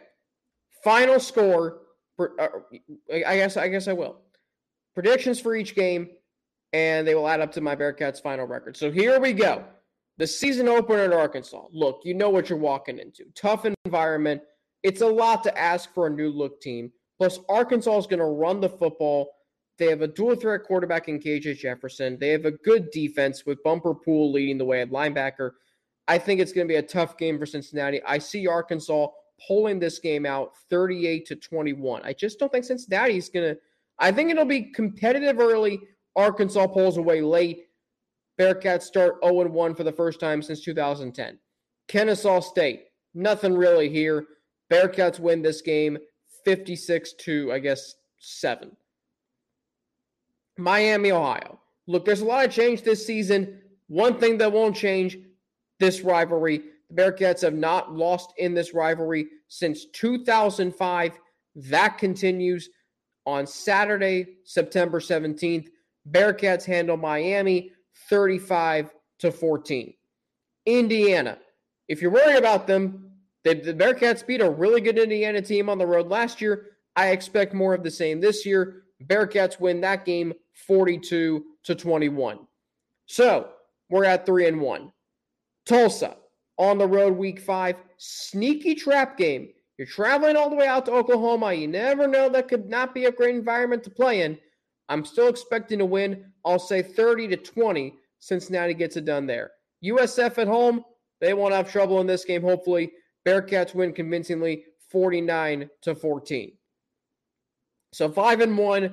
Final 0.84 1.20
score. 1.20 1.80
Uh, 2.20 2.48
I 3.12 3.36
guess. 3.38 3.58
I 3.58 3.68
guess 3.70 3.88
I 3.88 3.94
will. 3.94 4.18
Predictions 4.94 5.40
for 5.40 5.56
each 5.56 5.76
game, 5.76 6.10
and 6.76 7.08
they 7.08 7.16
will 7.16 7.28
add 7.28 7.40
up 7.40 7.54
to 7.54 7.62
my 7.62 7.74
Bearcats' 7.74 8.22
final 8.22 8.46
record. 8.46 8.76
So 8.76 8.92
here 8.92 9.18
we 9.20 9.32
go. 9.32 9.64
The 10.18 10.28
season 10.28 10.68
opener 10.68 11.06
in 11.06 11.14
Arkansas. 11.14 11.64
Look, 11.72 12.02
you 12.04 12.14
know 12.14 12.30
what 12.30 12.50
you're 12.50 12.60
walking 12.60 13.00
into. 13.00 13.24
Tough 13.34 13.66
environment. 13.86 14.42
It's 14.84 15.02
a 15.02 15.08
lot 15.08 15.42
to 15.44 15.58
ask 15.58 15.94
for 15.94 16.08
a 16.08 16.10
new 16.10 16.30
look 16.30 16.60
team. 16.60 16.92
Plus, 17.18 17.40
Arkansas 17.48 17.98
is 18.00 18.08
going 18.08 18.20
to 18.20 18.26
run 18.26 18.60
the 18.60 18.70
football 18.70 19.30
they 19.78 19.88
have 19.88 20.02
a 20.02 20.08
dual 20.08 20.36
threat 20.36 20.64
quarterback 20.64 21.10
in 21.10 21.20
KJ 21.20 21.58
Jefferson. 21.58 22.18
They 22.20 22.30
have 22.30 22.46
a 22.46 22.52
good 22.52 22.92
defense 22.92 23.46
with 23.46 23.62
Bumper 23.64 23.94
Pool 23.94 24.32
leading 24.32 24.58
the 24.58 24.66
way 24.66 24.82
at 24.82 24.90
linebacker. 24.90 25.52
I 26.08 26.18
think 26.18 26.40
it's 26.40 26.54
going 26.54 26.68
to 26.68 26.72
be 26.72 26.78
a 26.78 26.84
tough 26.84 27.18
game 27.18 27.38
for 27.38 27.46
Cincinnati. 27.46 28.02
I 28.04 28.20
see 28.20 28.48
Arkansas 28.48 29.08
pulling 29.48 29.80
this 29.80 30.00
game 30.00 30.26
out 30.26 30.52
38 30.70 31.26
to 31.28 31.36
21. 31.36 32.02
I 32.04 32.14
just 32.14 32.40
don't 32.40 32.52
think 32.52 32.64
Cincinnati 32.64 33.18
is 33.18 33.30
going 33.30 33.56
to. 33.56 33.62
I 34.00 34.12
think 34.12 34.30
it'll 34.30 34.46
be 34.46 34.72
competitive 34.72 35.40
early. 35.40 35.82
Arkansas 36.16 36.68
pulls 36.68 36.98
away 36.98 37.22
late. 37.22 37.68
Bearcats 38.40 38.84
start 38.84 39.16
0 39.24 39.48
1 39.48 39.76
for 39.76 39.84
the 39.84 39.92
first 39.92 40.20
time 40.20 40.42
since 40.42 40.62
2010. 40.62 41.40
Kennesaw 41.88 42.40
State, 42.40 42.86
nothing 43.14 43.56
really 43.56 43.90
here. 43.90 44.26
Bearcats 44.72 45.20
win 45.20 45.42
this 45.42 45.62
game 45.62 45.98
56 46.44 47.14
to, 47.14 47.52
I 47.54 47.60
guess, 47.60 47.96
7. 48.20 48.76
Miami, 50.58 51.12
Ohio. 51.12 51.60
Look, 51.88 52.06
there's 52.06 52.22
a 52.22 52.26
lot 52.26 52.46
of 52.46 52.52
change 52.52 52.82
this 52.82 53.06
season. 53.06 53.62
One 53.88 54.20
thing 54.20 54.38
that 54.40 54.52
won't 54.52 54.76
change 54.76 55.18
this 55.80 56.02
rivalry 56.02 56.64
the 56.90 57.02
Bearcats 57.02 57.42
have 57.42 57.54
not 57.54 57.94
lost 57.94 58.34
in 58.38 58.54
this 58.54 58.74
rivalry 58.74 59.28
since 59.48 59.86
2005. 59.94 61.20
That 61.56 61.98
continues 61.98 62.70
on 63.26 63.48
Saturday, 63.48 64.28
September 64.44 65.00
17th. 65.00 65.68
Bearcats 66.10 66.66
handle 66.66 66.98
Miami 66.98 67.72
35 68.10 68.92
to 69.20 69.32
14. 69.32 69.94
Indiana, 70.66 71.38
if 71.88 72.02
you're 72.02 72.12
worried 72.12 72.38
about 72.38 72.68
them, 72.68 73.12
the, 73.44 73.54
the 73.54 73.74
Bearcats 73.74 74.26
beat 74.26 74.42
a 74.42 74.50
really 74.50 74.82
good 74.82 74.98
Indiana 74.98 75.42
team 75.42 75.70
on 75.70 75.78
the 75.78 75.86
road 75.86 76.10
last 76.10 76.42
year. 76.42 76.78
I 76.96 77.10
expect 77.10 77.54
more 77.54 77.74
of 77.74 77.84
the 77.84 77.92
same 77.92 78.20
this 78.20 78.46
year. 78.46 78.84
Bearcats 79.06 79.60
win 79.60 79.82
that 79.82 80.06
game 80.06 80.34
42 80.68 81.46
to 81.64 81.76
21. 81.76 82.40
So 83.06 83.50
we're 83.90 84.06
at 84.06 84.26
three 84.26 84.48
and 84.48 84.62
one. 84.62 84.92
Tulsa 85.66 86.18
on 86.58 86.78
the 86.78 86.88
road 86.88 87.16
week 87.18 87.40
five. 87.40 87.76
Sneaky 87.98 88.76
trap 88.76 89.18
game. 89.18 89.50
You're 89.78 89.88
traveling 89.88 90.38
all 90.38 90.50
the 90.50 90.56
way 90.56 90.68
out 90.68 90.86
to 90.86 90.94
Oklahoma. 90.94 91.54
You 91.54 91.68
never 91.68 92.08
know 92.08 92.30
that 92.30 92.48
could 92.48 92.70
not 92.70 92.94
be 92.94 93.06
a 93.06 93.12
great 93.12 93.36
environment 93.36 93.84
to 93.84 93.90
play 93.90 94.22
in. 94.22 94.38
I'm 94.90 95.06
still 95.06 95.28
expecting 95.28 95.80
to 95.80 95.86
win. 95.86 96.32
I'll 96.46 96.60
say 96.60 96.82
30 96.82 97.30
to 97.30 97.38
20. 97.38 97.96
Cincinnati 98.20 98.74
gets 98.74 98.98
it 98.98 99.06
done 99.06 99.26
there. 99.26 99.52
USF 99.84 100.38
at 100.38 100.48
home, 100.48 100.84
they 101.22 101.34
won't 101.34 101.54
have 101.54 101.72
trouble 101.72 102.02
in 102.02 102.08
this 102.08 102.26
game, 102.26 102.42
hopefully. 102.42 102.92
Bearcats 103.26 103.74
win 103.74 103.94
convincingly 103.94 104.66
49 104.90 105.70
to 105.82 105.96
14. 105.96 106.52
So 107.92 108.10
5 108.10 108.42
and 108.42 108.58
1 108.58 108.92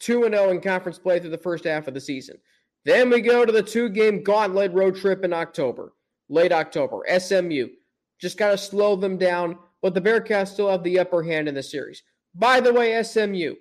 2 0.00 0.24
and 0.24 0.34
0 0.34 0.50
in 0.50 0.60
conference 0.60 0.98
play 0.98 1.18
through 1.18 1.30
the 1.30 1.38
first 1.38 1.64
half 1.64 1.88
of 1.88 1.94
the 1.94 2.00
season. 2.00 2.36
Then 2.84 3.08
we 3.08 3.20
go 3.20 3.46
to 3.46 3.52
the 3.52 3.62
two 3.62 3.88
game 3.88 4.22
gauntlet 4.22 4.72
road 4.72 4.96
trip 4.96 5.24
in 5.24 5.32
October, 5.32 5.94
late 6.28 6.52
October. 6.52 7.02
SMU. 7.18 7.68
Just 8.20 8.36
got 8.36 8.50
to 8.50 8.58
slow 8.58 8.96
them 8.96 9.16
down, 9.16 9.58
but 9.82 9.94
the 9.94 10.00
Bearcats 10.00 10.48
still 10.48 10.70
have 10.70 10.82
the 10.82 10.98
upper 10.98 11.22
hand 11.22 11.48
in 11.48 11.54
the 11.54 11.62
series. 11.62 12.02
By 12.34 12.60
the 12.60 12.72
way, 12.72 13.02
SMU 13.02 13.54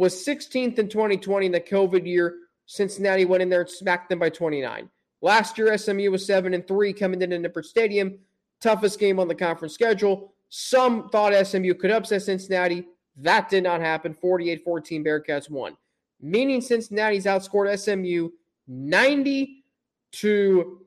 was 0.00 0.14
16th 0.14 0.78
in 0.78 0.88
2020 0.88 1.44
in 1.44 1.52
the 1.52 1.60
COVID 1.60 2.06
year. 2.06 2.36
Cincinnati 2.64 3.26
went 3.26 3.42
in 3.42 3.50
there 3.50 3.60
and 3.60 3.68
smacked 3.68 4.08
them 4.08 4.18
by 4.18 4.30
29. 4.30 4.88
Last 5.20 5.58
year, 5.58 5.76
SMU 5.76 6.10
was 6.10 6.24
7 6.24 6.54
and 6.54 6.66
3 6.66 6.94
coming 6.94 7.20
into 7.20 7.36
Nippert 7.36 7.66
Stadium. 7.66 8.18
Toughest 8.62 8.98
game 8.98 9.20
on 9.20 9.28
the 9.28 9.34
conference 9.34 9.74
schedule. 9.74 10.32
Some 10.48 11.10
thought 11.10 11.34
SMU 11.46 11.74
could 11.74 11.90
upset 11.90 12.22
Cincinnati. 12.22 12.86
That 13.16 13.50
did 13.50 13.62
not 13.62 13.82
happen. 13.82 14.14
48 14.14 14.64
14 14.64 15.04
Bearcats 15.04 15.50
won, 15.50 15.76
meaning 16.18 16.62
Cincinnati's 16.62 17.26
outscored 17.26 17.78
SMU 17.78 18.30
90 18.68 19.64
to 20.12 20.80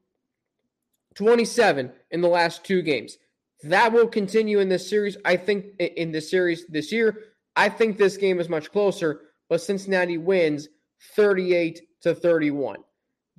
27 1.13 1.91
in 2.09 2.21
the 2.21 2.27
last 2.27 2.63
two 2.63 2.81
games. 2.81 3.19
That 3.61 3.93
will 3.93 4.07
continue 4.07 4.57
in 4.57 4.69
this 4.69 4.89
series. 4.89 5.17
I 5.23 5.37
think 5.37 5.77
in 5.77 6.11
this 6.11 6.31
series 6.31 6.65
this 6.65 6.91
year, 6.91 7.32
I 7.55 7.69
think 7.69 7.97
this 7.97 8.17
game 8.17 8.39
is 8.39 8.49
much 8.49 8.71
closer, 8.71 9.21
but 9.49 9.61
Cincinnati 9.61 10.17
wins 10.17 10.69
38 11.15 11.81
to 12.01 12.15
31. 12.15 12.77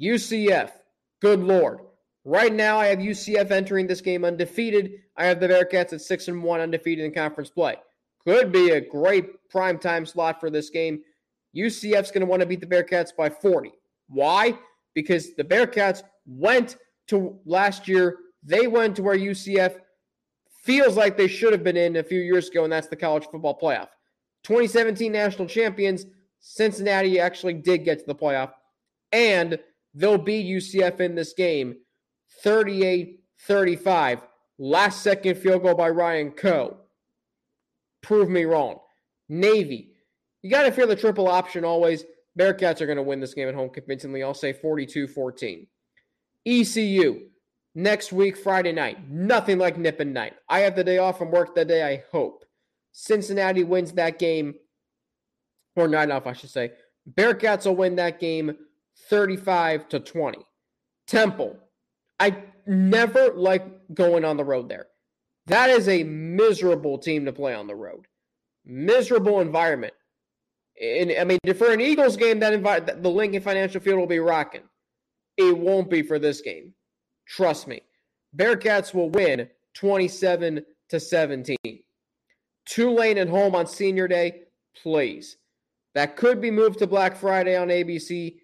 UCF, 0.00 0.70
good 1.20 1.40
lord. 1.40 1.80
Right 2.24 2.52
now, 2.52 2.78
I 2.78 2.86
have 2.86 3.00
UCF 3.00 3.50
entering 3.50 3.86
this 3.86 4.00
game 4.00 4.24
undefeated. 4.24 4.92
I 5.16 5.26
have 5.26 5.40
the 5.40 5.48
Bearcats 5.48 5.92
at 5.92 6.00
6 6.00 6.28
and 6.28 6.42
1 6.42 6.60
undefeated 6.60 7.04
in 7.04 7.12
conference 7.12 7.50
play 7.50 7.76
could 8.26 8.52
be 8.52 8.70
a 8.70 8.80
great 8.80 9.48
prime 9.50 9.78
time 9.78 10.06
slot 10.06 10.40
for 10.40 10.50
this 10.50 10.70
game. 10.70 11.02
UCF's 11.56 12.10
going 12.10 12.20
to 12.20 12.26
want 12.26 12.40
to 12.40 12.46
beat 12.46 12.60
the 12.60 12.66
Bearcats 12.66 13.14
by 13.16 13.28
40. 13.28 13.72
Why? 14.08 14.58
Because 14.94 15.34
the 15.34 15.44
Bearcats 15.44 16.02
went 16.26 16.76
to 17.08 17.38
last 17.44 17.86
year, 17.86 18.18
they 18.42 18.66
went 18.66 18.96
to 18.96 19.02
where 19.02 19.16
UCF 19.16 19.78
feels 20.62 20.96
like 20.96 21.16
they 21.16 21.28
should 21.28 21.52
have 21.52 21.62
been 21.62 21.76
in 21.76 21.96
a 21.96 22.02
few 22.02 22.20
years 22.20 22.48
ago, 22.48 22.64
and 22.64 22.72
that's 22.72 22.88
the 22.88 22.96
college 22.96 23.26
football 23.30 23.58
playoff. 23.58 23.88
2017 24.44 25.10
national 25.10 25.48
champions, 25.48 26.06
Cincinnati 26.40 27.18
actually 27.18 27.54
did 27.54 27.84
get 27.84 27.98
to 27.98 28.04
the 28.06 28.14
playoff, 28.14 28.52
and 29.12 29.58
they'll 29.94 30.18
beat 30.18 30.46
UCF 30.46 31.00
in 31.00 31.14
this 31.14 31.32
game 31.32 31.76
38 32.42 33.20
35. 33.40 34.22
Last 34.58 35.02
second 35.02 35.36
field 35.36 35.62
goal 35.62 35.74
by 35.74 35.88
Ryan 35.88 36.30
Coe 36.30 36.78
prove 38.02 38.28
me 38.28 38.44
wrong. 38.44 38.78
Navy, 39.28 39.92
you 40.42 40.50
got 40.50 40.64
to 40.64 40.72
fear 40.72 40.86
the 40.86 40.94
triple 40.94 41.26
option 41.26 41.64
always. 41.64 42.04
Bearcats 42.38 42.80
are 42.80 42.86
going 42.86 42.96
to 42.96 43.02
win 43.02 43.20
this 43.20 43.34
game 43.34 43.48
at 43.48 43.54
home 43.54 43.70
convincingly. 43.70 44.22
I'll 44.22 44.34
say 44.34 44.52
42 44.52 45.08
14. 45.08 45.66
ECU, 46.46 47.20
next 47.74 48.12
week, 48.12 48.36
Friday 48.36 48.72
night. 48.72 49.08
Nothing 49.10 49.58
like 49.58 49.76
Nippert 49.76 50.08
night. 50.08 50.34
I 50.48 50.60
have 50.60 50.76
the 50.76 50.84
day 50.84 50.98
off 50.98 51.16
from 51.16 51.30
work 51.30 51.54
that 51.54 51.68
day, 51.68 51.82
I 51.82 52.04
hope. 52.12 52.44
Cincinnati 52.96 53.64
wins 53.64 53.92
that 53.92 54.18
game, 54.18 54.54
or 55.76 55.88
night 55.88 56.10
off, 56.10 56.26
I 56.26 56.32
should 56.32 56.50
say. 56.50 56.72
Bearcats 57.12 57.66
will 57.66 57.76
win 57.76 57.96
that 57.96 58.20
game 58.20 58.56
35 59.10 59.88
to 59.90 60.00
20. 60.00 60.38
Temple, 61.06 61.58
I 62.18 62.44
never 62.66 63.32
like 63.34 63.64
going 63.92 64.24
on 64.24 64.36
the 64.36 64.44
road 64.44 64.68
there. 64.68 64.86
That 65.46 65.70
is 65.70 65.88
a 65.88 66.04
miserable 66.04 66.96
team 66.96 67.24
to 67.26 67.32
play 67.32 67.54
on 67.54 67.66
the 67.66 67.74
road. 67.74 68.06
Miserable 68.64 69.40
environment. 69.40 69.92
And 70.80 71.12
I 71.18 71.24
mean, 71.24 71.38
for 71.56 71.72
an 71.72 71.80
Eagles 71.80 72.16
game, 72.16 72.40
that 72.40 72.52
envi- 72.52 73.02
the 73.02 73.10
Lincoln 73.10 73.42
Financial 73.42 73.80
Field 73.80 73.98
will 73.98 74.06
be 74.06 74.20
rocking. 74.20 74.62
It 75.36 75.56
won't 75.56 75.90
be 75.90 76.02
for 76.02 76.18
this 76.18 76.40
game. 76.40 76.72
Trust 77.26 77.68
me. 77.68 77.82
Bearcats 78.36 78.94
will 78.94 79.10
win 79.10 79.48
27 79.74 80.56
to 80.56 80.64
to 80.90 81.00
17. 81.00 81.56
Tulane 82.66 83.18
at 83.18 83.28
home 83.28 83.54
on 83.54 83.66
senior 83.66 84.08
day, 84.08 84.42
please. 84.82 85.36
That 85.94 86.16
could 86.16 86.40
be 86.40 86.50
moved 86.50 86.78
to 86.80 86.86
Black 86.86 87.16
Friday 87.16 87.56
on 87.56 87.68
ABC. 87.68 88.36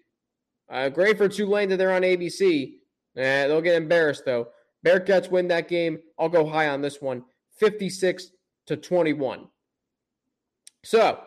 Uh, 0.69 0.89
great 0.89 1.17
for 1.17 1.27
Tulane 1.27 1.69
that 1.69 1.77
they're 1.77 1.93
on 1.93 2.03
ABC. 2.03 2.75
Eh, 3.17 3.47
they'll 3.47 3.61
get 3.61 3.75
embarrassed 3.75 4.23
though. 4.25 4.47
Bearcats 4.85 5.29
win 5.29 5.47
that 5.49 5.67
game. 5.67 5.99
I'll 6.17 6.29
go 6.29 6.45
high 6.45 6.69
on 6.69 6.81
this 6.81 7.01
one 7.01 7.23
56 7.59 8.31
to 8.67 8.77
21. 8.77 9.47
So 10.83 11.19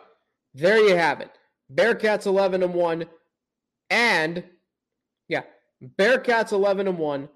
there 0.53 0.79
you 0.79 0.95
have 0.95 1.21
it. 1.21 1.31
Bearcats 1.73 2.25
11 2.25 2.63
and 2.63 2.73
1. 2.73 3.05
And 3.89 4.43
yeah, 5.27 5.43
Bearcats 5.97 6.51
11 6.51 6.87
and 6.87 6.97
1 6.97 7.29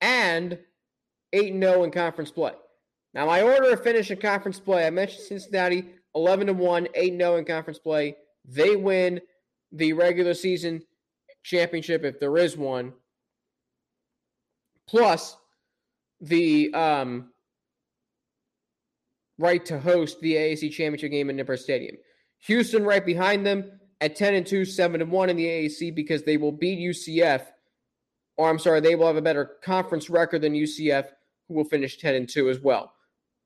and 0.00 0.58
8 1.32 1.52
and 1.52 1.62
0 1.62 1.84
in 1.84 1.90
conference 1.90 2.30
play. 2.30 2.52
Now, 3.16 3.24
my 3.24 3.40
order 3.40 3.70
of 3.72 3.82
finish 3.82 4.10
in 4.10 4.18
conference 4.18 4.60
play, 4.60 4.86
I 4.86 4.90
mentioned 4.90 5.22
Cincinnati 5.24 5.86
11 6.14 6.50
and 6.50 6.58
1, 6.58 6.88
8 6.94 7.16
0 7.16 7.36
in 7.36 7.44
conference 7.46 7.78
play. 7.78 8.14
They 8.44 8.76
win 8.76 9.22
the 9.72 9.94
regular 9.94 10.34
season 10.34 10.82
championship 11.42 12.04
if 12.04 12.20
there 12.20 12.36
is 12.36 12.58
one. 12.58 12.92
Plus 14.86 15.34
the 16.20 16.70
um, 16.74 17.30
right 19.38 19.64
to 19.64 19.80
host 19.80 20.20
the 20.20 20.34
AAC 20.34 20.70
championship 20.72 21.10
game 21.10 21.30
in 21.30 21.38
Nippert 21.38 21.60
Stadium. 21.60 21.96
Houston 22.40 22.84
right 22.84 23.04
behind 23.04 23.46
them 23.46 23.80
at 24.02 24.14
10 24.14 24.34
and 24.34 24.46
2, 24.46 24.66
7 24.66 25.00
and 25.00 25.10
1 25.10 25.30
in 25.30 25.36
the 25.36 25.46
AAC 25.46 25.94
because 25.94 26.22
they 26.22 26.36
will 26.36 26.52
beat 26.52 26.78
UCF, 26.78 27.46
or 28.36 28.50
I'm 28.50 28.58
sorry, 28.58 28.80
they 28.80 28.94
will 28.94 29.06
have 29.06 29.16
a 29.16 29.22
better 29.22 29.52
conference 29.64 30.10
record 30.10 30.42
than 30.42 30.52
UCF, 30.52 31.06
who 31.48 31.54
will 31.54 31.64
finish 31.64 31.96
10 31.96 32.14
and 32.14 32.28
2 32.28 32.50
as 32.50 32.60
well. 32.60 32.92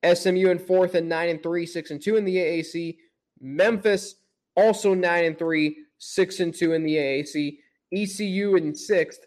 SMU 0.05 0.49
in 0.49 0.59
fourth 0.59 0.95
and 0.95 1.09
9 1.09 1.29
and 1.29 1.43
3, 1.43 1.67
6 1.67 1.91
and 1.91 2.03
2 2.03 2.17
in 2.17 2.25
the 2.25 2.37
AAC. 2.37 2.97
Memphis 3.41 4.17
also 4.57 4.95
9 4.95 5.25
and 5.25 5.39
3, 5.39 5.77
6 5.99 6.41
and 6.41 6.55
2 6.55 6.73
in 6.73 6.83
the 6.83 6.97
AAC. 6.97 7.59
ECU 7.93 8.57
in 8.57 8.75
sixth, 8.75 9.27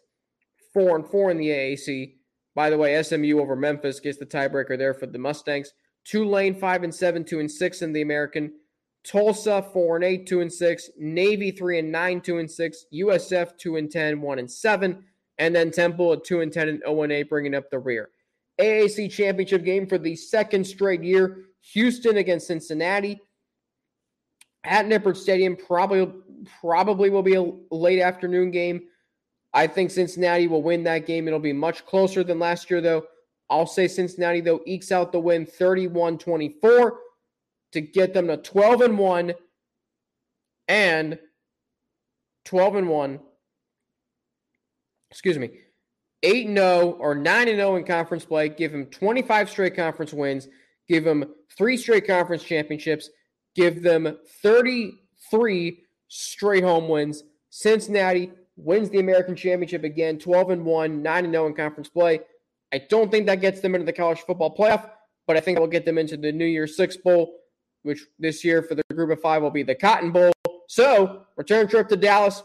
4 0.73 0.95
and 0.95 1.07
4 1.07 1.31
in 1.31 1.38
the 1.38 1.49
AAC. 1.49 2.15
By 2.55 2.69
the 2.69 2.77
way, 2.77 3.01
SMU 3.01 3.39
over 3.39 3.55
Memphis 3.55 3.99
gets 3.99 4.17
the 4.17 4.25
tiebreaker 4.25 4.77
there 4.77 4.93
for 4.93 5.05
the 5.05 5.17
Mustangs. 5.17 5.73
Tulane 6.05 6.55
5 6.55 6.83
and 6.83 6.95
7, 6.95 7.23
2 7.23 7.39
and 7.39 7.51
6 7.51 7.81
in 7.81 7.93
the 7.93 8.01
American. 8.01 8.53
Tulsa 9.03 9.62
4 9.73 9.97
and 9.97 10.05
8, 10.05 10.27
2 10.27 10.41
and 10.41 10.53
6, 10.53 10.89
Navy 10.97 11.51
3 11.51 11.79
and 11.79 11.91
9, 11.91 12.21
2 12.21 12.38
and 12.38 12.49
6, 12.49 12.86
USF 12.93 13.57
2 13.57 13.75
and 13.75 13.91
10, 13.91 14.21
1 14.21 14.39
and 14.39 14.49
7, 14.49 15.03
and 15.38 15.55
then 15.55 15.71
Temple 15.71 16.13
at 16.13 16.23
2 16.23 16.41
and 16.41 16.53
10 16.53 16.69
and 16.69 16.79
0 16.86 17.03
and 17.03 17.12
8 17.12 17.29
bringing 17.29 17.55
up 17.55 17.69
the 17.69 17.79
rear. 17.79 18.09
AAC 18.59 19.11
championship 19.11 19.63
game 19.63 19.87
for 19.87 19.97
the 19.97 20.15
second 20.15 20.65
straight 20.65 21.03
year. 21.03 21.45
Houston 21.71 22.17
against 22.17 22.47
Cincinnati 22.47 23.21
at 24.63 24.85
Nippert 24.85 25.17
Stadium. 25.17 25.55
Probably 25.55 26.11
probably 26.59 27.09
will 27.09 27.23
be 27.23 27.35
a 27.35 27.51
late 27.71 28.01
afternoon 28.01 28.51
game. 28.51 28.83
I 29.53 29.67
think 29.67 29.91
Cincinnati 29.91 30.47
will 30.47 30.63
win 30.63 30.83
that 30.83 31.05
game. 31.05 31.27
It'll 31.27 31.39
be 31.39 31.53
much 31.53 31.85
closer 31.85 32.23
than 32.23 32.39
last 32.39 32.69
year, 32.69 32.81
though. 32.81 33.03
I'll 33.49 33.67
say 33.67 33.87
Cincinnati, 33.87 34.41
though, 34.41 34.61
ekes 34.65 34.91
out 34.91 35.11
the 35.11 35.19
win 35.19 35.45
31 35.45 36.17
24 36.17 36.97
to 37.73 37.81
get 37.81 38.13
them 38.13 38.27
to 38.27 38.37
12 38.37 38.81
and 38.81 38.97
1 38.97 39.33
and 40.67 41.19
12 42.45 42.75
and 42.75 42.89
1. 42.89 43.19
Excuse 45.11 45.37
me. 45.37 45.51
8 46.23 46.47
0 46.47 46.97
or 46.99 47.15
9 47.15 47.47
0 47.47 47.75
in 47.75 47.83
conference 47.83 48.25
play. 48.25 48.49
Give 48.49 48.71
them 48.71 48.86
25 48.88 49.49
straight 49.49 49.75
conference 49.75 50.13
wins. 50.13 50.47
Give 50.88 51.03
them 51.03 51.25
three 51.57 51.77
straight 51.77 52.07
conference 52.07 52.43
championships. 52.43 53.09
Give 53.55 53.81
them 53.83 54.17
33 54.41 55.83
straight 56.07 56.63
home 56.63 56.88
wins. 56.88 57.23
Cincinnati 57.49 58.31
wins 58.55 58.89
the 58.89 58.99
American 58.99 59.36
Championship 59.36 59.83
again, 59.83 60.17
12 60.17 60.49
and 60.51 60.65
1, 60.65 61.01
9 61.01 61.25
and 61.25 61.33
0 61.33 61.47
in 61.47 61.53
conference 61.53 61.89
play. 61.89 62.19
I 62.73 62.81
don't 62.89 63.12
think 63.12 63.27
that 63.27 63.41
gets 63.41 63.62
them 63.62 63.75
into 63.75 63.86
the 63.86 63.93
college 63.93 64.19
football 64.21 64.55
playoff, 64.55 64.89
but 65.27 65.38
I 65.38 65.39
think 65.39 65.57
it 65.57 65.62
will 65.62 65.67
get 65.67 65.86
them 65.86 65.97
into 65.99 66.17
the 66.17 66.31
New 66.31 66.45
Year's 66.45 66.75
Six 66.75 66.97
Bowl 66.97 67.36
which 67.83 68.05
this 68.17 68.43
year 68.43 68.63
for 68.63 68.75
the 68.75 68.83
group 68.93 69.12
of 69.12 69.21
five 69.21 69.41
will 69.41 69.51
be 69.51 69.63
the 69.63 69.75
Cotton 69.75 70.12
Bowl. 70.12 70.31
So, 70.67 71.25
return 71.36 71.67
trip 71.67 71.88
to 71.89 71.95
Dallas, 71.95 72.41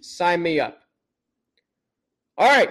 sign 0.00 0.42
me 0.42 0.60
up. 0.60 0.78
All 2.38 2.48
right. 2.48 2.70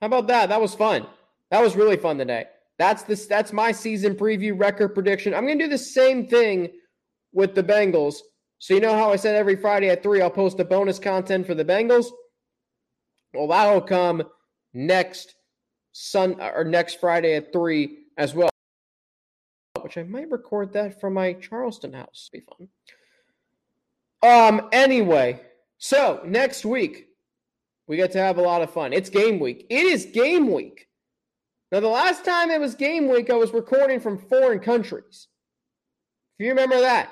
How 0.00 0.06
about 0.06 0.26
that? 0.28 0.48
That 0.48 0.60
was 0.60 0.74
fun. 0.74 1.06
That 1.50 1.62
was 1.62 1.76
really 1.76 1.96
fun 1.96 2.18
today. 2.18 2.46
That's 2.78 3.02
this 3.04 3.26
that's 3.26 3.52
my 3.52 3.72
season 3.72 4.14
preview 4.16 4.58
record 4.58 4.94
prediction. 4.94 5.34
I'm 5.34 5.46
to 5.46 5.54
do 5.56 5.68
the 5.68 5.78
same 5.78 6.26
thing 6.26 6.70
with 7.32 7.54
the 7.54 7.62
Bengals. 7.62 8.16
So 8.58 8.74
you 8.74 8.80
know 8.80 8.94
how 8.94 9.12
I 9.12 9.16
said 9.16 9.36
every 9.36 9.56
Friday 9.56 9.88
at 9.90 10.02
3 10.02 10.22
I'll 10.22 10.30
post 10.30 10.56
the 10.56 10.64
bonus 10.64 10.98
content 10.98 11.46
for 11.46 11.54
the 11.54 11.64
Bengals? 11.64 12.06
Well, 13.32 13.48
that'll 13.48 13.80
come 13.80 14.22
next 14.72 15.34
Sun 15.92 16.40
or 16.40 16.64
next 16.64 16.98
Friday 17.00 17.34
at 17.36 17.52
3 17.52 17.98
as 18.16 18.34
well 18.34 18.48
which 19.84 19.98
I 19.98 20.02
might 20.02 20.30
record 20.30 20.72
that 20.72 20.98
from 20.98 21.12
my 21.12 21.34
Charleston 21.34 21.92
house. 21.92 22.30
Be 22.32 22.40
fun. 22.40 22.68
Um. 24.22 24.68
Anyway, 24.72 25.42
so 25.76 26.22
next 26.24 26.64
week 26.64 27.08
we 27.86 27.96
get 27.96 28.12
to 28.12 28.18
have 28.18 28.38
a 28.38 28.42
lot 28.42 28.62
of 28.62 28.72
fun. 28.72 28.92
It's 28.92 29.10
game 29.10 29.38
week. 29.38 29.66
It 29.70 29.86
is 29.86 30.06
game 30.06 30.52
week. 30.52 30.86
Now, 31.70 31.80
the 31.80 31.88
last 31.88 32.24
time 32.24 32.50
it 32.50 32.60
was 32.60 32.74
game 32.74 33.08
week, 33.08 33.30
I 33.30 33.34
was 33.34 33.52
recording 33.52 34.00
from 34.00 34.18
foreign 34.18 34.60
countries. 34.60 35.28
If 36.38 36.44
you 36.44 36.50
remember 36.50 36.80
that, 36.80 37.10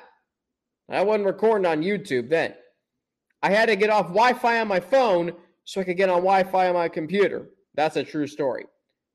I 0.91 1.03
wasn't 1.03 1.27
recording 1.27 1.67
on 1.67 1.83
YouTube 1.83 2.29
then. 2.29 2.55
I 3.43 3.51
had 3.51 3.67
to 3.67 3.77
get 3.77 3.91
off 3.91 4.07
Wi 4.07 4.35
Fi 4.35 4.61
on 4.61 4.69
my 4.69 4.81
phone 4.81 5.33
so 5.65 5.81
I 5.81 5.85
could 5.85 5.97
get 5.97 6.09
on 6.09 6.19
Wi 6.19 6.45
Fi 6.45 6.69
on 6.69 6.75
my 6.75 6.89
computer. 6.89 7.49
That's 7.75 7.97
a 7.97 8.05
true 8.05 8.27
story. 8.27 8.67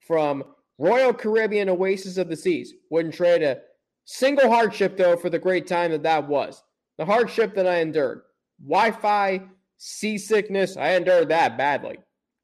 From 0.06 0.43
Royal 0.78 1.13
Caribbean 1.13 1.70
Oasis 1.70 2.17
of 2.17 2.30
the 2.30 2.36
Seas. 2.36 2.74
Wouldn't 2.91 3.15
trade 3.15 3.41
a 3.41 3.60
single 4.06 4.50
hardship, 4.50 4.98
though, 4.98 5.17
for 5.17 5.30
the 5.30 5.39
great 5.39 5.67
time 5.67 5.91
that 5.91 6.04
that 6.04 6.28
was. 6.28 6.63
The 6.98 7.06
hardship 7.06 7.56
that 7.56 7.67
I 7.67 7.78
endured. 7.78 8.22
Wi 8.63 8.91
Fi, 8.91 9.41
seasickness, 9.78 10.78
I 10.78 10.90
endured 10.92 11.30
that 11.30 11.58
badly. 11.58 11.98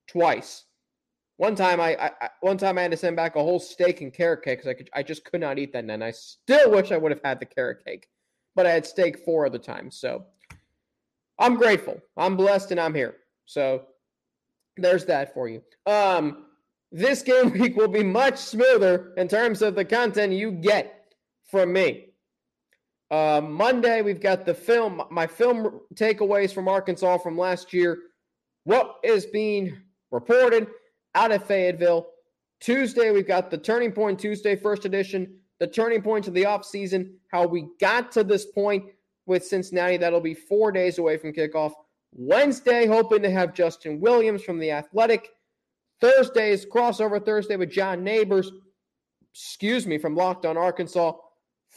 Twice. 0.08 0.66
One 1.38 1.56
time 1.56 1.82
I, 1.82 1.98
I, 1.98 2.30
one 2.42 2.58
time 2.58 2.78
I 2.78 2.84
had 2.84 2.92
to 2.92 2.98
send 2.98 3.16
back 3.16 3.36
a 3.36 3.42
whole 3.42 3.60
steak 3.60 4.02
and 4.02 4.14
carrot 4.14 4.44
cake 4.44 4.60
because 4.60 4.70
I 4.70 4.74
could 4.76 4.90
I 4.94 5.04
just 5.04 5.26
could 5.26 5.42
not 5.42 5.58
eat 5.58 5.74
that 5.74 5.84
and 5.86 6.04
I 6.04 6.12
still 6.12 6.72
wish 6.72 6.92
I 6.92 6.98
would 6.98 7.12
have 7.12 7.22
had 7.24 7.40
the 7.40 7.46
carrot 7.46 7.84
cake. 7.86 8.08
But 8.56 8.68
I 8.68 8.72
had 8.72 8.86
steak 8.86 9.26
four 9.26 9.46
other 9.46 9.58
times. 9.58 9.98
So 9.98 10.26
I'm 11.40 11.56
grateful. 11.56 12.00
I'm 12.16 12.38
blessed 12.38 12.72
and 12.72 12.80
I'm 12.80 12.94
here. 12.94 13.16
So 13.46 13.84
there's 14.78 15.06
that 15.06 15.34
for 15.34 15.50
you. 15.50 15.64
Um 15.86 16.46
this 16.92 17.24
game 17.24 17.52
week 17.60 17.76
will 17.76 17.88
be 17.88 18.04
much 18.04 18.38
smoother 18.38 19.14
in 19.18 19.28
terms 19.28 19.64
of 19.64 19.74
the 19.74 19.86
content 19.86 20.34
you 20.34 20.52
get 20.52 21.16
from 21.50 21.74
me. 21.74 22.13
Uh, 23.14 23.40
Monday, 23.42 24.02
we've 24.02 24.20
got 24.20 24.44
the 24.44 24.56
film, 24.56 25.04
my 25.12 25.28
film 25.28 25.82
takeaways 25.94 26.52
from 26.52 26.68
Arkansas 26.68 27.20
from 27.20 27.38
last 27.38 27.72
year. 27.72 28.00
What 28.64 28.96
is 29.04 29.28
being 29.28 29.78
reported 30.10 30.66
out 31.14 31.32
of 31.32 31.44
Fayetteville. 31.44 32.08
Tuesday, 32.60 33.12
we've 33.12 33.28
got 33.28 33.52
the 33.52 33.58
Turning 33.60 33.92
Point 33.92 34.20
Tuesday, 34.20 34.56
first 34.56 34.86
edition, 34.86 35.36
the 35.60 35.68
turning 35.68 36.02
point 36.02 36.28
of 36.28 36.34
the 36.34 36.42
offseason, 36.42 37.12
how 37.32 37.46
we 37.46 37.68
got 37.80 38.12
to 38.14 38.24
this 38.24 38.48
point 38.48 38.86
with 39.28 39.46
Cincinnati. 39.46 39.98
That'll 39.98 40.20
be 40.20 40.34
four 40.34 40.72
days 40.72 40.98
away 40.98 41.18
from 41.18 41.34
kickoff. 41.34 41.74
Wednesday, 42.14 42.88
hoping 42.88 43.22
to 43.22 43.30
have 43.30 43.54
Justin 43.54 44.00
Williams 44.00 44.42
from 44.42 44.58
The 44.58 44.72
Athletic 44.72 45.30
Thursday 46.02 46.50
is 46.50 46.66
crossover 46.66 47.24
Thursday 47.24 47.58
with 47.58 47.70
John 47.70 48.04
Neighbors, 48.04 48.52
excuse 49.32 49.86
me, 49.86 50.00
from 50.00 50.16
Locked 50.16 50.48
on 50.48 50.58
Arkansas. 50.58 51.14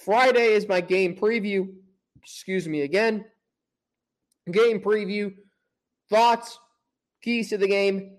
Friday 0.04 0.52
is 0.52 0.68
my 0.68 0.80
game 0.80 1.16
preview, 1.16 1.72
excuse 2.22 2.68
me 2.68 2.82
again. 2.82 3.24
Game 4.50 4.80
preview, 4.80 5.34
thoughts, 6.10 6.58
keys 7.22 7.48
to 7.48 7.58
the 7.58 7.66
game, 7.66 8.12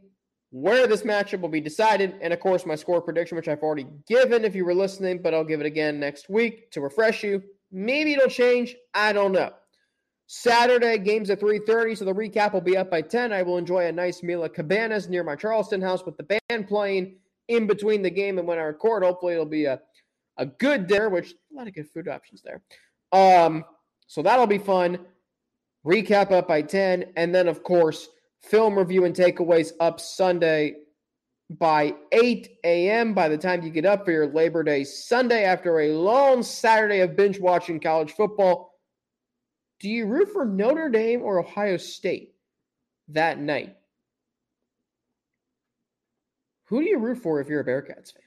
where 0.50 0.88
this 0.88 1.04
matchup 1.04 1.42
will 1.42 1.50
be 1.50 1.62
decided, 1.62 2.16
and 2.22 2.34
of 2.34 2.40
course, 2.40 2.66
my 2.66 2.76
score 2.76 3.02
prediction, 3.02 3.36
which 3.36 3.48
I've 3.48 3.62
already 3.62 3.86
given 4.08 4.44
if 4.44 4.56
you 4.56 4.66
were 4.66 4.74
listening, 4.74 5.22
but 5.22 5.34
I'll 5.34 5.44
give 5.44 5.62
it 5.62 5.66
again 5.66 6.00
next 6.00 6.30
week 6.30 6.72
to 6.72 6.82
refresh 6.82 7.24
you. 7.24 7.44
Maybe 7.72 8.14
it'll 8.14 8.28
change. 8.28 8.76
I 8.94 9.14
don't 9.14 9.32
know. 9.32 9.52
Saturday, 10.26 10.98
games 10.98 11.30
at 11.30 11.40
3.30, 11.40 11.98
so 11.98 12.06
the 12.06 12.14
recap 12.14 12.54
will 12.54 12.62
be 12.62 12.76
up 12.76 12.92
by 12.92 13.02
10. 13.02 13.32
I 13.32 13.44
will 13.44 13.58
enjoy 13.58 13.86
a 13.86 13.92
nice 13.92 14.24
meal 14.24 14.44
at 14.44 14.54
Cabanas 14.54 15.08
near 15.08 15.24
my 15.24 15.36
Charleston 15.36 15.82
house 15.82 16.06
with 16.06 16.18
the 16.18 16.40
band 16.50 16.68
playing 16.68 17.18
in 17.48 17.66
between 17.66 18.02
the 18.02 18.10
game 18.10 18.38
and 18.38 18.48
when 18.48 18.58
I 18.58 18.64
record. 18.64 19.04
Hopefully 19.04 19.34
it'll 19.34 19.46
be 19.46 19.66
a, 19.66 19.80
a 20.38 20.46
good 20.46 20.88
dinner, 20.88 21.10
which 21.10 21.32
a 21.32 21.56
lot 21.56 21.68
of 21.68 21.74
good 21.74 21.90
food 21.90 22.08
options 22.08 22.44
there. 22.44 22.62
Um, 23.12 23.66
so 24.08 24.22
that'll 24.22 24.48
be 24.48 24.58
fun. 24.58 25.00
Recap 25.86 26.32
up 26.32 26.48
by 26.48 26.62
10. 26.62 27.14
And 27.16 27.34
then, 27.34 27.48
of 27.48 27.64
course, 27.64 28.10
film 28.42 28.78
review 28.78 29.06
and 29.06 29.16
takeaways 29.16 29.72
up 29.80 30.00
Sunday 30.00 30.76
by 31.50 31.94
8 32.12 32.50
a.m. 32.66 33.14
by 33.14 33.30
the 33.30 33.38
time 33.38 33.64
you 33.64 33.70
get 33.70 33.86
up 33.86 34.04
for 34.04 34.12
your 34.12 34.28
Labor 34.28 34.64
Day 34.64 34.84
Sunday 34.84 35.44
after 35.44 35.80
a 35.80 35.94
long 35.94 36.44
Saturday 36.44 37.00
of 37.00 37.16
binge 37.16 37.40
watching 37.40 37.80
college 37.80 38.12
football. 38.12 38.74
Do 39.80 39.90
you 39.90 40.08
root 40.08 40.30
for 40.34 40.46
Notre 40.46 40.90
Dame 40.90 41.22
or 41.22 41.40
Ohio 41.40 41.78
State 41.78 42.34
that 43.10 43.40
night? 43.40 43.76
Who 46.66 46.82
do 46.82 46.90
you 46.90 47.00
root 47.00 47.20
for 47.20 47.40
if 47.40 47.48
you're 47.48 47.62
a 47.62 47.66
Bearcats 47.66 48.12
fan? 48.14 48.27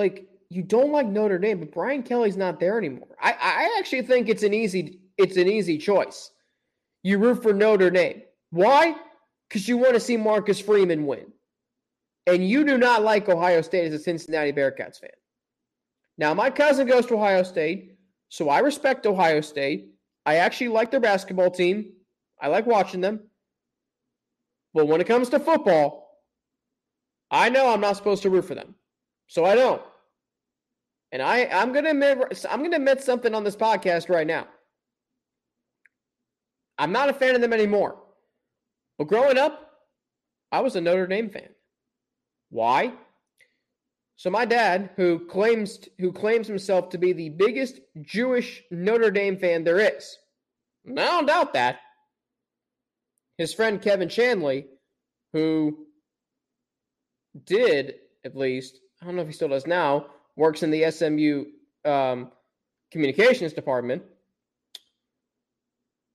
Like, 0.00 0.26
you 0.48 0.62
don't 0.62 0.92
like 0.92 1.06
Notre 1.06 1.38
Dame, 1.38 1.60
but 1.60 1.72
Brian 1.72 2.02
Kelly's 2.02 2.38
not 2.38 2.58
there 2.58 2.78
anymore. 2.78 3.14
I, 3.20 3.32
I 3.38 3.76
actually 3.78 4.00
think 4.00 4.30
it's 4.30 4.42
an 4.42 4.54
easy 4.54 4.98
it's 5.18 5.36
an 5.36 5.46
easy 5.46 5.76
choice. 5.76 6.30
You 7.02 7.18
root 7.18 7.42
for 7.42 7.52
Notre 7.52 7.90
Dame. 7.90 8.22
Why? 8.48 8.96
Because 9.46 9.68
you 9.68 9.76
want 9.76 9.92
to 9.92 10.00
see 10.00 10.16
Marcus 10.16 10.58
Freeman 10.58 11.04
win. 11.04 11.26
And 12.26 12.48
you 12.48 12.64
do 12.64 12.78
not 12.78 13.02
like 13.02 13.28
Ohio 13.28 13.60
State 13.60 13.88
as 13.88 13.92
a 13.92 13.98
Cincinnati 13.98 14.52
Bearcats 14.52 14.98
fan. 14.98 15.10
Now, 16.16 16.32
my 16.32 16.48
cousin 16.48 16.86
goes 16.86 17.04
to 17.06 17.16
Ohio 17.16 17.42
State, 17.42 17.98
so 18.30 18.48
I 18.48 18.60
respect 18.60 19.04
Ohio 19.04 19.42
State. 19.42 19.90
I 20.24 20.36
actually 20.36 20.68
like 20.68 20.90
their 20.90 21.00
basketball 21.00 21.50
team. 21.50 21.92
I 22.40 22.48
like 22.48 22.66
watching 22.66 23.02
them. 23.02 23.20
But 24.72 24.88
when 24.88 25.02
it 25.02 25.06
comes 25.06 25.28
to 25.30 25.38
football, 25.38 26.22
I 27.30 27.50
know 27.50 27.70
I'm 27.70 27.82
not 27.82 27.98
supposed 27.98 28.22
to 28.22 28.30
root 28.30 28.46
for 28.46 28.54
them. 28.54 28.74
So 29.26 29.44
I 29.44 29.54
don't. 29.54 29.82
And 31.12 31.22
I, 31.22 31.46
I'm 31.46 31.72
gonna 31.72 31.90
admit 31.90 32.46
I'm 32.48 32.62
gonna 32.62 32.76
admit 32.76 33.02
something 33.02 33.34
on 33.34 33.44
this 33.44 33.56
podcast 33.56 34.08
right 34.08 34.26
now. 34.26 34.46
I'm 36.78 36.92
not 36.92 37.10
a 37.10 37.12
fan 37.12 37.34
of 37.34 37.40
them 37.40 37.52
anymore. 37.52 37.96
But 38.96 39.08
growing 39.08 39.38
up, 39.38 39.70
I 40.52 40.60
was 40.60 40.76
a 40.76 40.80
Notre 40.80 41.06
Dame 41.06 41.30
fan. 41.30 41.48
Why? 42.50 42.92
So 44.16 44.30
my 44.30 44.44
dad, 44.44 44.90
who 44.96 45.26
claims 45.26 45.80
who 45.98 46.12
claims 46.12 46.46
himself 46.46 46.90
to 46.90 46.98
be 46.98 47.12
the 47.12 47.30
biggest 47.30 47.80
Jewish 48.02 48.62
Notre 48.70 49.10
Dame 49.10 49.36
fan 49.38 49.64
there 49.64 49.80
is, 49.80 50.16
I 50.86 50.92
don't 50.92 51.26
doubt 51.26 51.54
that. 51.54 51.80
His 53.38 53.54
friend 53.54 53.80
Kevin 53.80 54.08
Chanley, 54.08 54.66
who 55.32 55.86
did 57.46 57.94
at 58.24 58.36
least 58.36 58.80
I 59.00 59.06
don't 59.06 59.16
know 59.16 59.22
if 59.22 59.28
he 59.28 59.32
still 59.32 59.48
does 59.48 59.66
now, 59.66 60.06
works 60.40 60.62
in 60.62 60.70
the 60.70 60.90
SMU 60.90 61.44
um, 61.84 62.32
communications 62.90 63.52
department. 63.52 64.02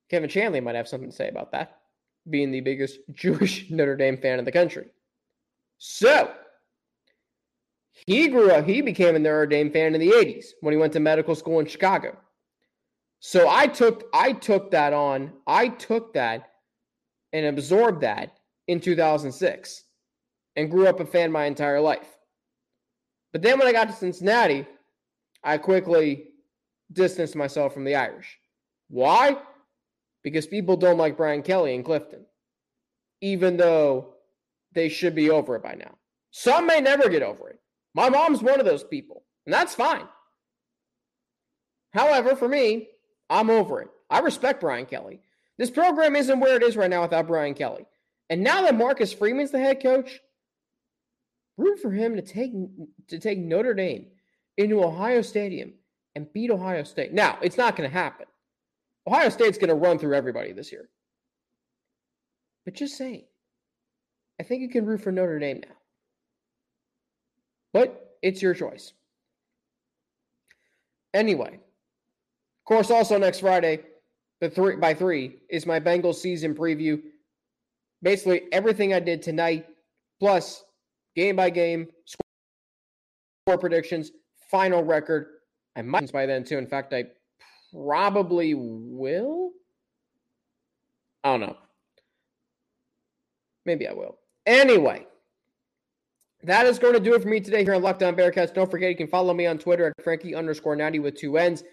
Kevin 0.09 0.29
Chanley 0.29 0.61
might 0.61 0.75
have 0.75 0.87
something 0.87 1.09
to 1.09 1.15
say 1.15 1.29
about 1.29 1.51
that, 1.51 1.81
being 2.29 2.51
the 2.51 2.59
biggest 2.59 2.99
Jewish 3.13 3.69
Notre 3.69 3.95
Dame 3.95 4.17
fan 4.17 4.39
in 4.39 4.45
the 4.45 4.51
country. 4.51 4.87
So, 5.77 6.33
he 8.07 8.27
grew 8.27 8.51
up, 8.51 8.65
he 8.65 8.81
became 8.81 9.15
a 9.15 9.19
Notre 9.19 9.45
Dame 9.45 9.71
fan 9.71 9.93
in 9.93 10.01
the 10.01 10.11
80s 10.11 10.47
when 10.61 10.73
he 10.73 10.77
went 10.77 10.93
to 10.93 10.99
medical 10.99 11.35
school 11.35 11.59
in 11.59 11.65
Chicago. 11.65 12.17
So 13.19 13.47
I 13.49 13.67
took 13.67 14.03
I 14.13 14.33
took 14.33 14.71
that 14.71 14.93
on. 14.93 15.31
I 15.47 15.69
took 15.69 16.13
that 16.13 16.51
and 17.33 17.45
absorbed 17.45 18.01
that 18.01 18.37
in 18.67 18.79
2006 18.79 19.83
and 20.55 20.69
grew 20.69 20.87
up 20.87 20.99
a 20.99 21.05
fan 21.05 21.31
my 21.31 21.45
entire 21.45 21.81
life. 21.81 22.14
But 23.35 23.41
then 23.41 23.59
when 23.59 23.67
I 23.67 23.73
got 23.73 23.89
to 23.89 23.93
Cincinnati, 23.93 24.65
I 25.43 25.57
quickly 25.57 26.27
distanced 26.93 27.35
myself 27.35 27.73
from 27.73 27.83
the 27.83 27.95
Irish. 27.95 28.39
Why? 28.87 29.35
Because 30.23 30.47
people 30.47 30.77
don't 30.77 30.97
like 30.97 31.17
Brian 31.17 31.41
Kelly 31.41 31.75
and 31.75 31.83
Clifton, 31.83 32.25
even 33.19 33.57
though 33.57 34.13
they 34.71 34.87
should 34.87 35.15
be 35.15 35.31
over 35.31 35.57
it 35.57 35.63
by 35.63 35.73
now. 35.73 35.97
Some 36.31 36.65
may 36.65 36.79
never 36.79 37.09
get 37.09 37.23
over 37.23 37.49
it. 37.49 37.59
My 37.93 38.07
mom's 38.07 38.41
one 38.41 38.61
of 38.61 38.65
those 38.65 38.85
people, 38.85 39.25
and 39.45 39.53
that's 39.53 39.75
fine. 39.75 40.07
However, 41.91 42.37
for 42.37 42.47
me, 42.47 42.87
I'm 43.29 43.49
over 43.49 43.81
it. 43.81 43.89
I 44.09 44.19
respect 44.19 44.61
Brian 44.61 44.85
Kelly. 44.85 45.19
This 45.57 45.69
program 45.69 46.15
isn't 46.15 46.39
where 46.39 46.55
it 46.55 46.63
is 46.63 46.77
right 46.77 46.89
now 46.89 47.01
without 47.01 47.27
Brian 47.27 47.53
Kelly. 47.53 47.85
And 48.29 48.45
now 48.45 48.61
that 48.61 48.77
Marcus 48.77 49.11
Freeman's 49.11 49.51
the 49.51 49.59
head 49.59 49.83
coach, 49.83 50.21
root 51.57 51.79
for 51.79 51.91
him 51.91 52.15
to 52.15 52.21
take 52.21 52.51
to 53.07 53.19
take 53.19 53.37
Notre 53.39 53.73
Dame 53.73 54.07
into 54.57 54.83
Ohio 54.83 55.21
Stadium 55.21 55.73
and 56.15 56.31
beat 56.33 56.51
Ohio 56.51 56.83
State. 56.83 57.13
Now, 57.13 57.37
it's 57.41 57.57
not 57.57 57.75
going 57.75 57.89
to 57.89 57.93
happen. 57.93 58.25
Ohio 59.07 59.29
State's 59.29 59.57
going 59.57 59.69
to 59.69 59.75
run 59.75 59.99
through 59.99 60.15
everybody 60.15 60.51
this 60.51 60.71
year. 60.71 60.89
But 62.63 62.73
just 62.73 62.97
saying, 62.97 63.25
I 64.39 64.43
think 64.43 64.61
you 64.61 64.69
can 64.69 64.85
root 64.85 65.01
for 65.01 65.11
Notre 65.11 65.39
Dame 65.39 65.61
now. 65.61 65.75
But 67.73 68.17
it's 68.21 68.41
your 68.41 68.53
choice. 68.53 68.93
Anyway, 71.13 71.53
of 71.53 72.65
course, 72.65 72.89
also 72.89 73.17
next 73.17 73.39
Friday, 73.39 73.81
the 74.41 74.49
three 74.49 74.75
by 74.75 74.93
three 74.93 75.37
is 75.49 75.65
my 75.65 75.79
Bengals 75.79 76.15
season 76.15 76.55
preview. 76.55 77.01
Basically, 78.01 78.43
everything 78.51 78.93
I 78.93 78.99
did 78.99 79.21
tonight, 79.21 79.67
plus 80.19 80.64
game 81.15 81.35
by 81.35 81.49
game, 81.49 81.87
score 82.05 83.57
predictions, 83.57 84.11
final 84.49 84.83
record. 84.83 85.27
I 85.75 85.81
might 85.81 86.11
by 86.11 86.25
then 86.25 86.43
too. 86.43 86.57
In 86.57 86.67
fact, 86.67 86.93
I 86.93 87.05
probably 87.73 88.53
will. 88.53 89.51
I 91.23 91.31
don't 91.31 91.41
know. 91.41 91.57
Maybe 93.65 93.87
I 93.87 93.93
will. 93.93 94.17
Anyway, 94.45 95.07
that 96.43 96.67
is 96.67 96.77
going 96.77 96.93
to 96.93 96.99
do 96.99 97.15
it 97.15 97.23
for 97.23 97.27
me 97.27 97.39
today 97.39 97.63
here 97.63 97.73
on 97.73 97.81
Locked 97.81 98.03
On 98.03 98.15
Bearcats. 98.15 98.53
Don't 98.53 98.69
forget 98.69 98.91
you 98.91 98.95
can 98.95 99.07
follow 99.07 99.33
me 99.33 99.47
on 99.47 99.57
Twitter 99.57 99.87
at 99.87 100.03
Frankie 100.03 100.35
underscore 100.35 100.75
90 100.75 100.99
with 100.99 101.15
two 101.17 101.37
N's 101.37 101.63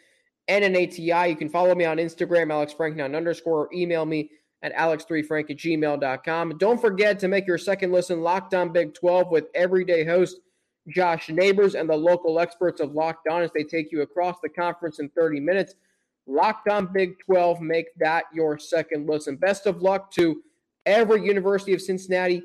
and 0.48 0.64
an 0.64 0.74
ATI. 0.74 1.30
You 1.30 1.36
can 1.36 1.50
follow 1.50 1.74
me 1.74 1.84
on 1.84 1.98
Instagram, 1.98 2.50
Alex 2.50 2.72
Frank9 2.72 3.14
underscore, 3.14 3.66
or 3.66 3.68
email 3.74 4.06
me 4.06 4.30
at 4.62 4.74
alex3frank 4.74 5.50
at 5.50 5.56
gmail.com. 5.56 6.58
Don't 6.58 6.80
forget 6.80 7.18
to 7.18 7.28
make 7.28 7.46
your 7.46 7.58
second 7.58 7.92
listen 7.92 8.20
Locked 8.20 8.54
On 8.54 8.72
Big 8.72 8.94
12 8.94 9.30
with 9.30 9.46
everyday 9.54 10.04
host 10.04 10.38
Josh 10.88 11.28
Neighbors 11.28 11.74
and 11.74 11.88
the 11.88 11.96
local 11.96 12.40
experts 12.40 12.80
of 12.80 12.92
Locked 12.92 13.28
On 13.28 13.42
as 13.42 13.50
they 13.52 13.64
take 13.64 13.92
you 13.92 14.02
across 14.02 14.36
the 14.42 14.48
conference 14.48 14.98
in 14.98 15.08
30 15.10 15.40
minutes. 15.40 15.74
Locked 16.26 16.68
On 16.68 16.92
Big 16.92 17.18
12, 17.24 17.60
make 17.60 17.86
that 17.98 18.24
your 18.32 18.58
second 18.58 19.08
listen. 19.08 19.36
Best 19.36 19.66
of 19.66 19.82
luck 19.82 20.10
to 20.12 20.42
every 20.86 21.24
University 21.24 21.72
of 21.72 21.80
Cincinnati 21.80 22.42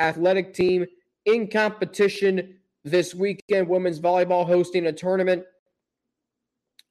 athletic 0.00 0.52
team 0.54 0.86
in 1.26 1.48
competition 1.48 2.56
this 2.84 3.14
weekend. 3.14 3.68
Women's 3.68 4.00
volleyball 4.00 4.46
hosting 4.46 4.86
a 4.86 4.92
tournament. 4.92 5.44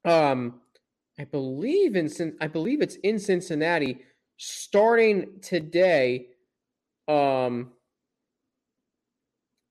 Um, 0.06 0.62
I 1.20 1.26
believe 1.26 1.96
in 1.96 2.10
I 2.40 2.48
believe 2.48 2.82
it's 2.82 2.96
in 2.96 3.20
Cincinnati 3.20 4.00
starting 4.42 5.40
today. 5.44 6.26
Um, 7.08 7.74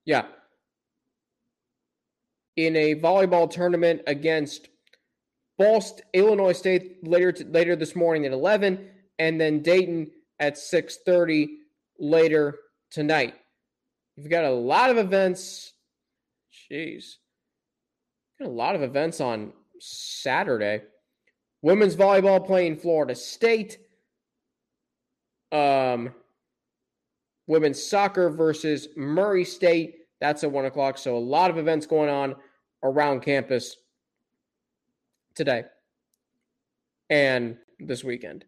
yeah, 0.05 0.27
in 2.57 2.77
a 2.77 2.95
volleyball 2.95 3.51
tournament 3.51 4.03
against 4.07 4.69
Ball 5.59 5.85
Illinois 6.13 6.53
State 6.53 7.07
later 7.07 7.33
to, 7.33 7.45
later 7.45 7.75
this 7.75 7.97
morning 7.97 8.27
at 8.27 8.33
11, 8.33 8.89
and 9.19 9.41
then 9.41 9.61
Dayton 9.61 10.11
at 10.39 10.55
6:30 10.55 11.49
later 11.99 12.59
tonight. 12.91 13.35
You've 14.17 14.31
got 14.31 14.45
a 14.45 14.51
lot 14.51 14.91
of 14.91 14.99
events. 14.99 15.73
Jeez, 16.71 17.17
got 18.39 18.49
a 18.49 18.53
lot 18.53 18.77
of 18.77 18.83
events 18.83 19.21
on 19.21 19.53
Saturday. 19.81 20.83
Women's 21.61 21.97
volleyball 21.97 22.45
playing 22.47 22.77
Florida 22.77 23.17
State. 23.17 23.79
Um, 25.53 26.15
women's 27.47 27.85
soccer 27.85 28.31
versus 28.31 28.89
Murray 28.97 29.45
State. 29.45 29.97
That's 30.21 30.45
at 30.45 30.53
one 30.53 30.67
o'clock. 30.67 30.99
So 30.99 31.17
a 31.17 31.19
lot 31.19 31.51
of 31.51 31.59
events 31.59 31.87
going 31.87 32.09
on 32.09 32.37
around 32.83 33.21
campus 33.21 33.77
today 35.35 35.65
and 37.09 37.57
this 37.79 38.05
weekend. 38.05 38.45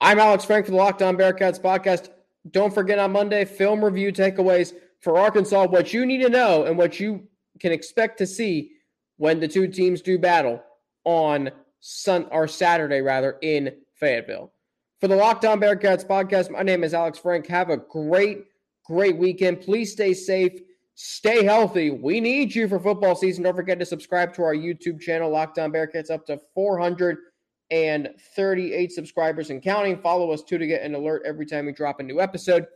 I'm 0.00 0.20
Alex 0.20 0.44
Frank 0.44 0.66
for 0.66 0.70
the 0.70 0.76
Locked 0.76 1.02
On 1.02 1.16
Bearcats 1.16 1.60
podcast. 1.60 2.10
Don't 2.52 2.72
forget 2.72 2.98
on 2.98 3.12
Monday, 3.12 3.44
film 3.44 3.84
review 3.84 4.12
takeaways 4.12 4.72
for 5.00 5.18
Arkansas, 5.18 5.66
what 5.66 5.92
you 5.92 6.06
need 6.06 6.22
to 6.22 6.28
know 6.28 6.64
and 6.64 6.78
what 6.78 7.00
you 7.00 7.26
can 7.58 7.72
expect 7.72 8.18
to 8.18 8.26
see 8.26 8.72
when 9.16 9.40
the 9.40 9.48
two 9.48 9.66
teams 9.66 10.00
do 10.00 10.18
battle 10.18 10.62
on 11.04 11.50
Sun 11.80 12.26
or 12.30 12.46
Saturday 12.46 13.00
rather 13.00 13.38
in 13.42 13.72
Fayetteville. 13.94 14.52
For 15.00 15.06
the 15.06 15.14
Locked 15.14 15.44
On 15.44 15.60
Bearcats 15.60 16.04
podcast, 16.04 16.50
my 16.50 16.62
name 16.62 16.82
is 16.82 16.92
Alex 16.92 17.20
Frank. 17.20 17.46
Have 17.46 17.70
a 17.70 17.76
great, 17.76 18.46
great 18.84 19.16
weekend. 19.16 19.60
Please 19.60 19.92
stay 19.92 20.12
safe, 20.12 20.60
stay 20.96 21.44
healthy. 21.44 21.92
We 21.92 22.18
need 22.18 22.52
you 22.52 22.66
for 22.66 22.80
football 22.80 23.14
season. 23.14 23.44
Don't 23.44 23.54
forget 23.54 23.78
to 23.78 23.86
subscribe 23.86 24.34
to 24.34 24.42
our 24.42 24.56
YouTube 24.56 25.00
channel, 25.00 25.30
Locked 25.30 25.60
On 25.60 25.70
Bearcats, 25.70 26.10
up 26.10 26.26
to 26.26 26.40
438 26.52 28.90
subscribers 28.90 29.50
and 29.50 29.62
counting. 29.62 30.02
Follow 30.02 30.32
us 30.32 30.42
too 30.42 30.58
to 30.58 30.66
get 30.66 30.82
an 30.82 30.96
alert 30.96 31.22
every 31.24 31.46
time 31.46 31.66
we 31.66 31.72
drop 31.72 32.00
a 32.00 32.02
new 32.02 32.20
episode. 32.20 32.66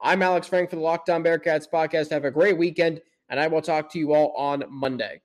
I'm 0.00 0.22
Alex 0.22 0.46
Frank 0.46 0.70
for 0.70 0.76
the 0.76 0.82
Locked 0.82 1.10
On 1.10 1.24
Bearcats 1.24 1.68
podcast. 1.68 2.10
Have 2.10 2.24
a 2.24 2.30
great 2.30 2.56
weekend, 2.56 3.00
and 3.28 3.40
I 3.40 3.48
will 3.48 3.60
talk 3.60 3.90
to 3.90 3.98
you 3.98 4.14
all 4.14 4.32
on 4.36 4.62
Monday. 4.68 5.20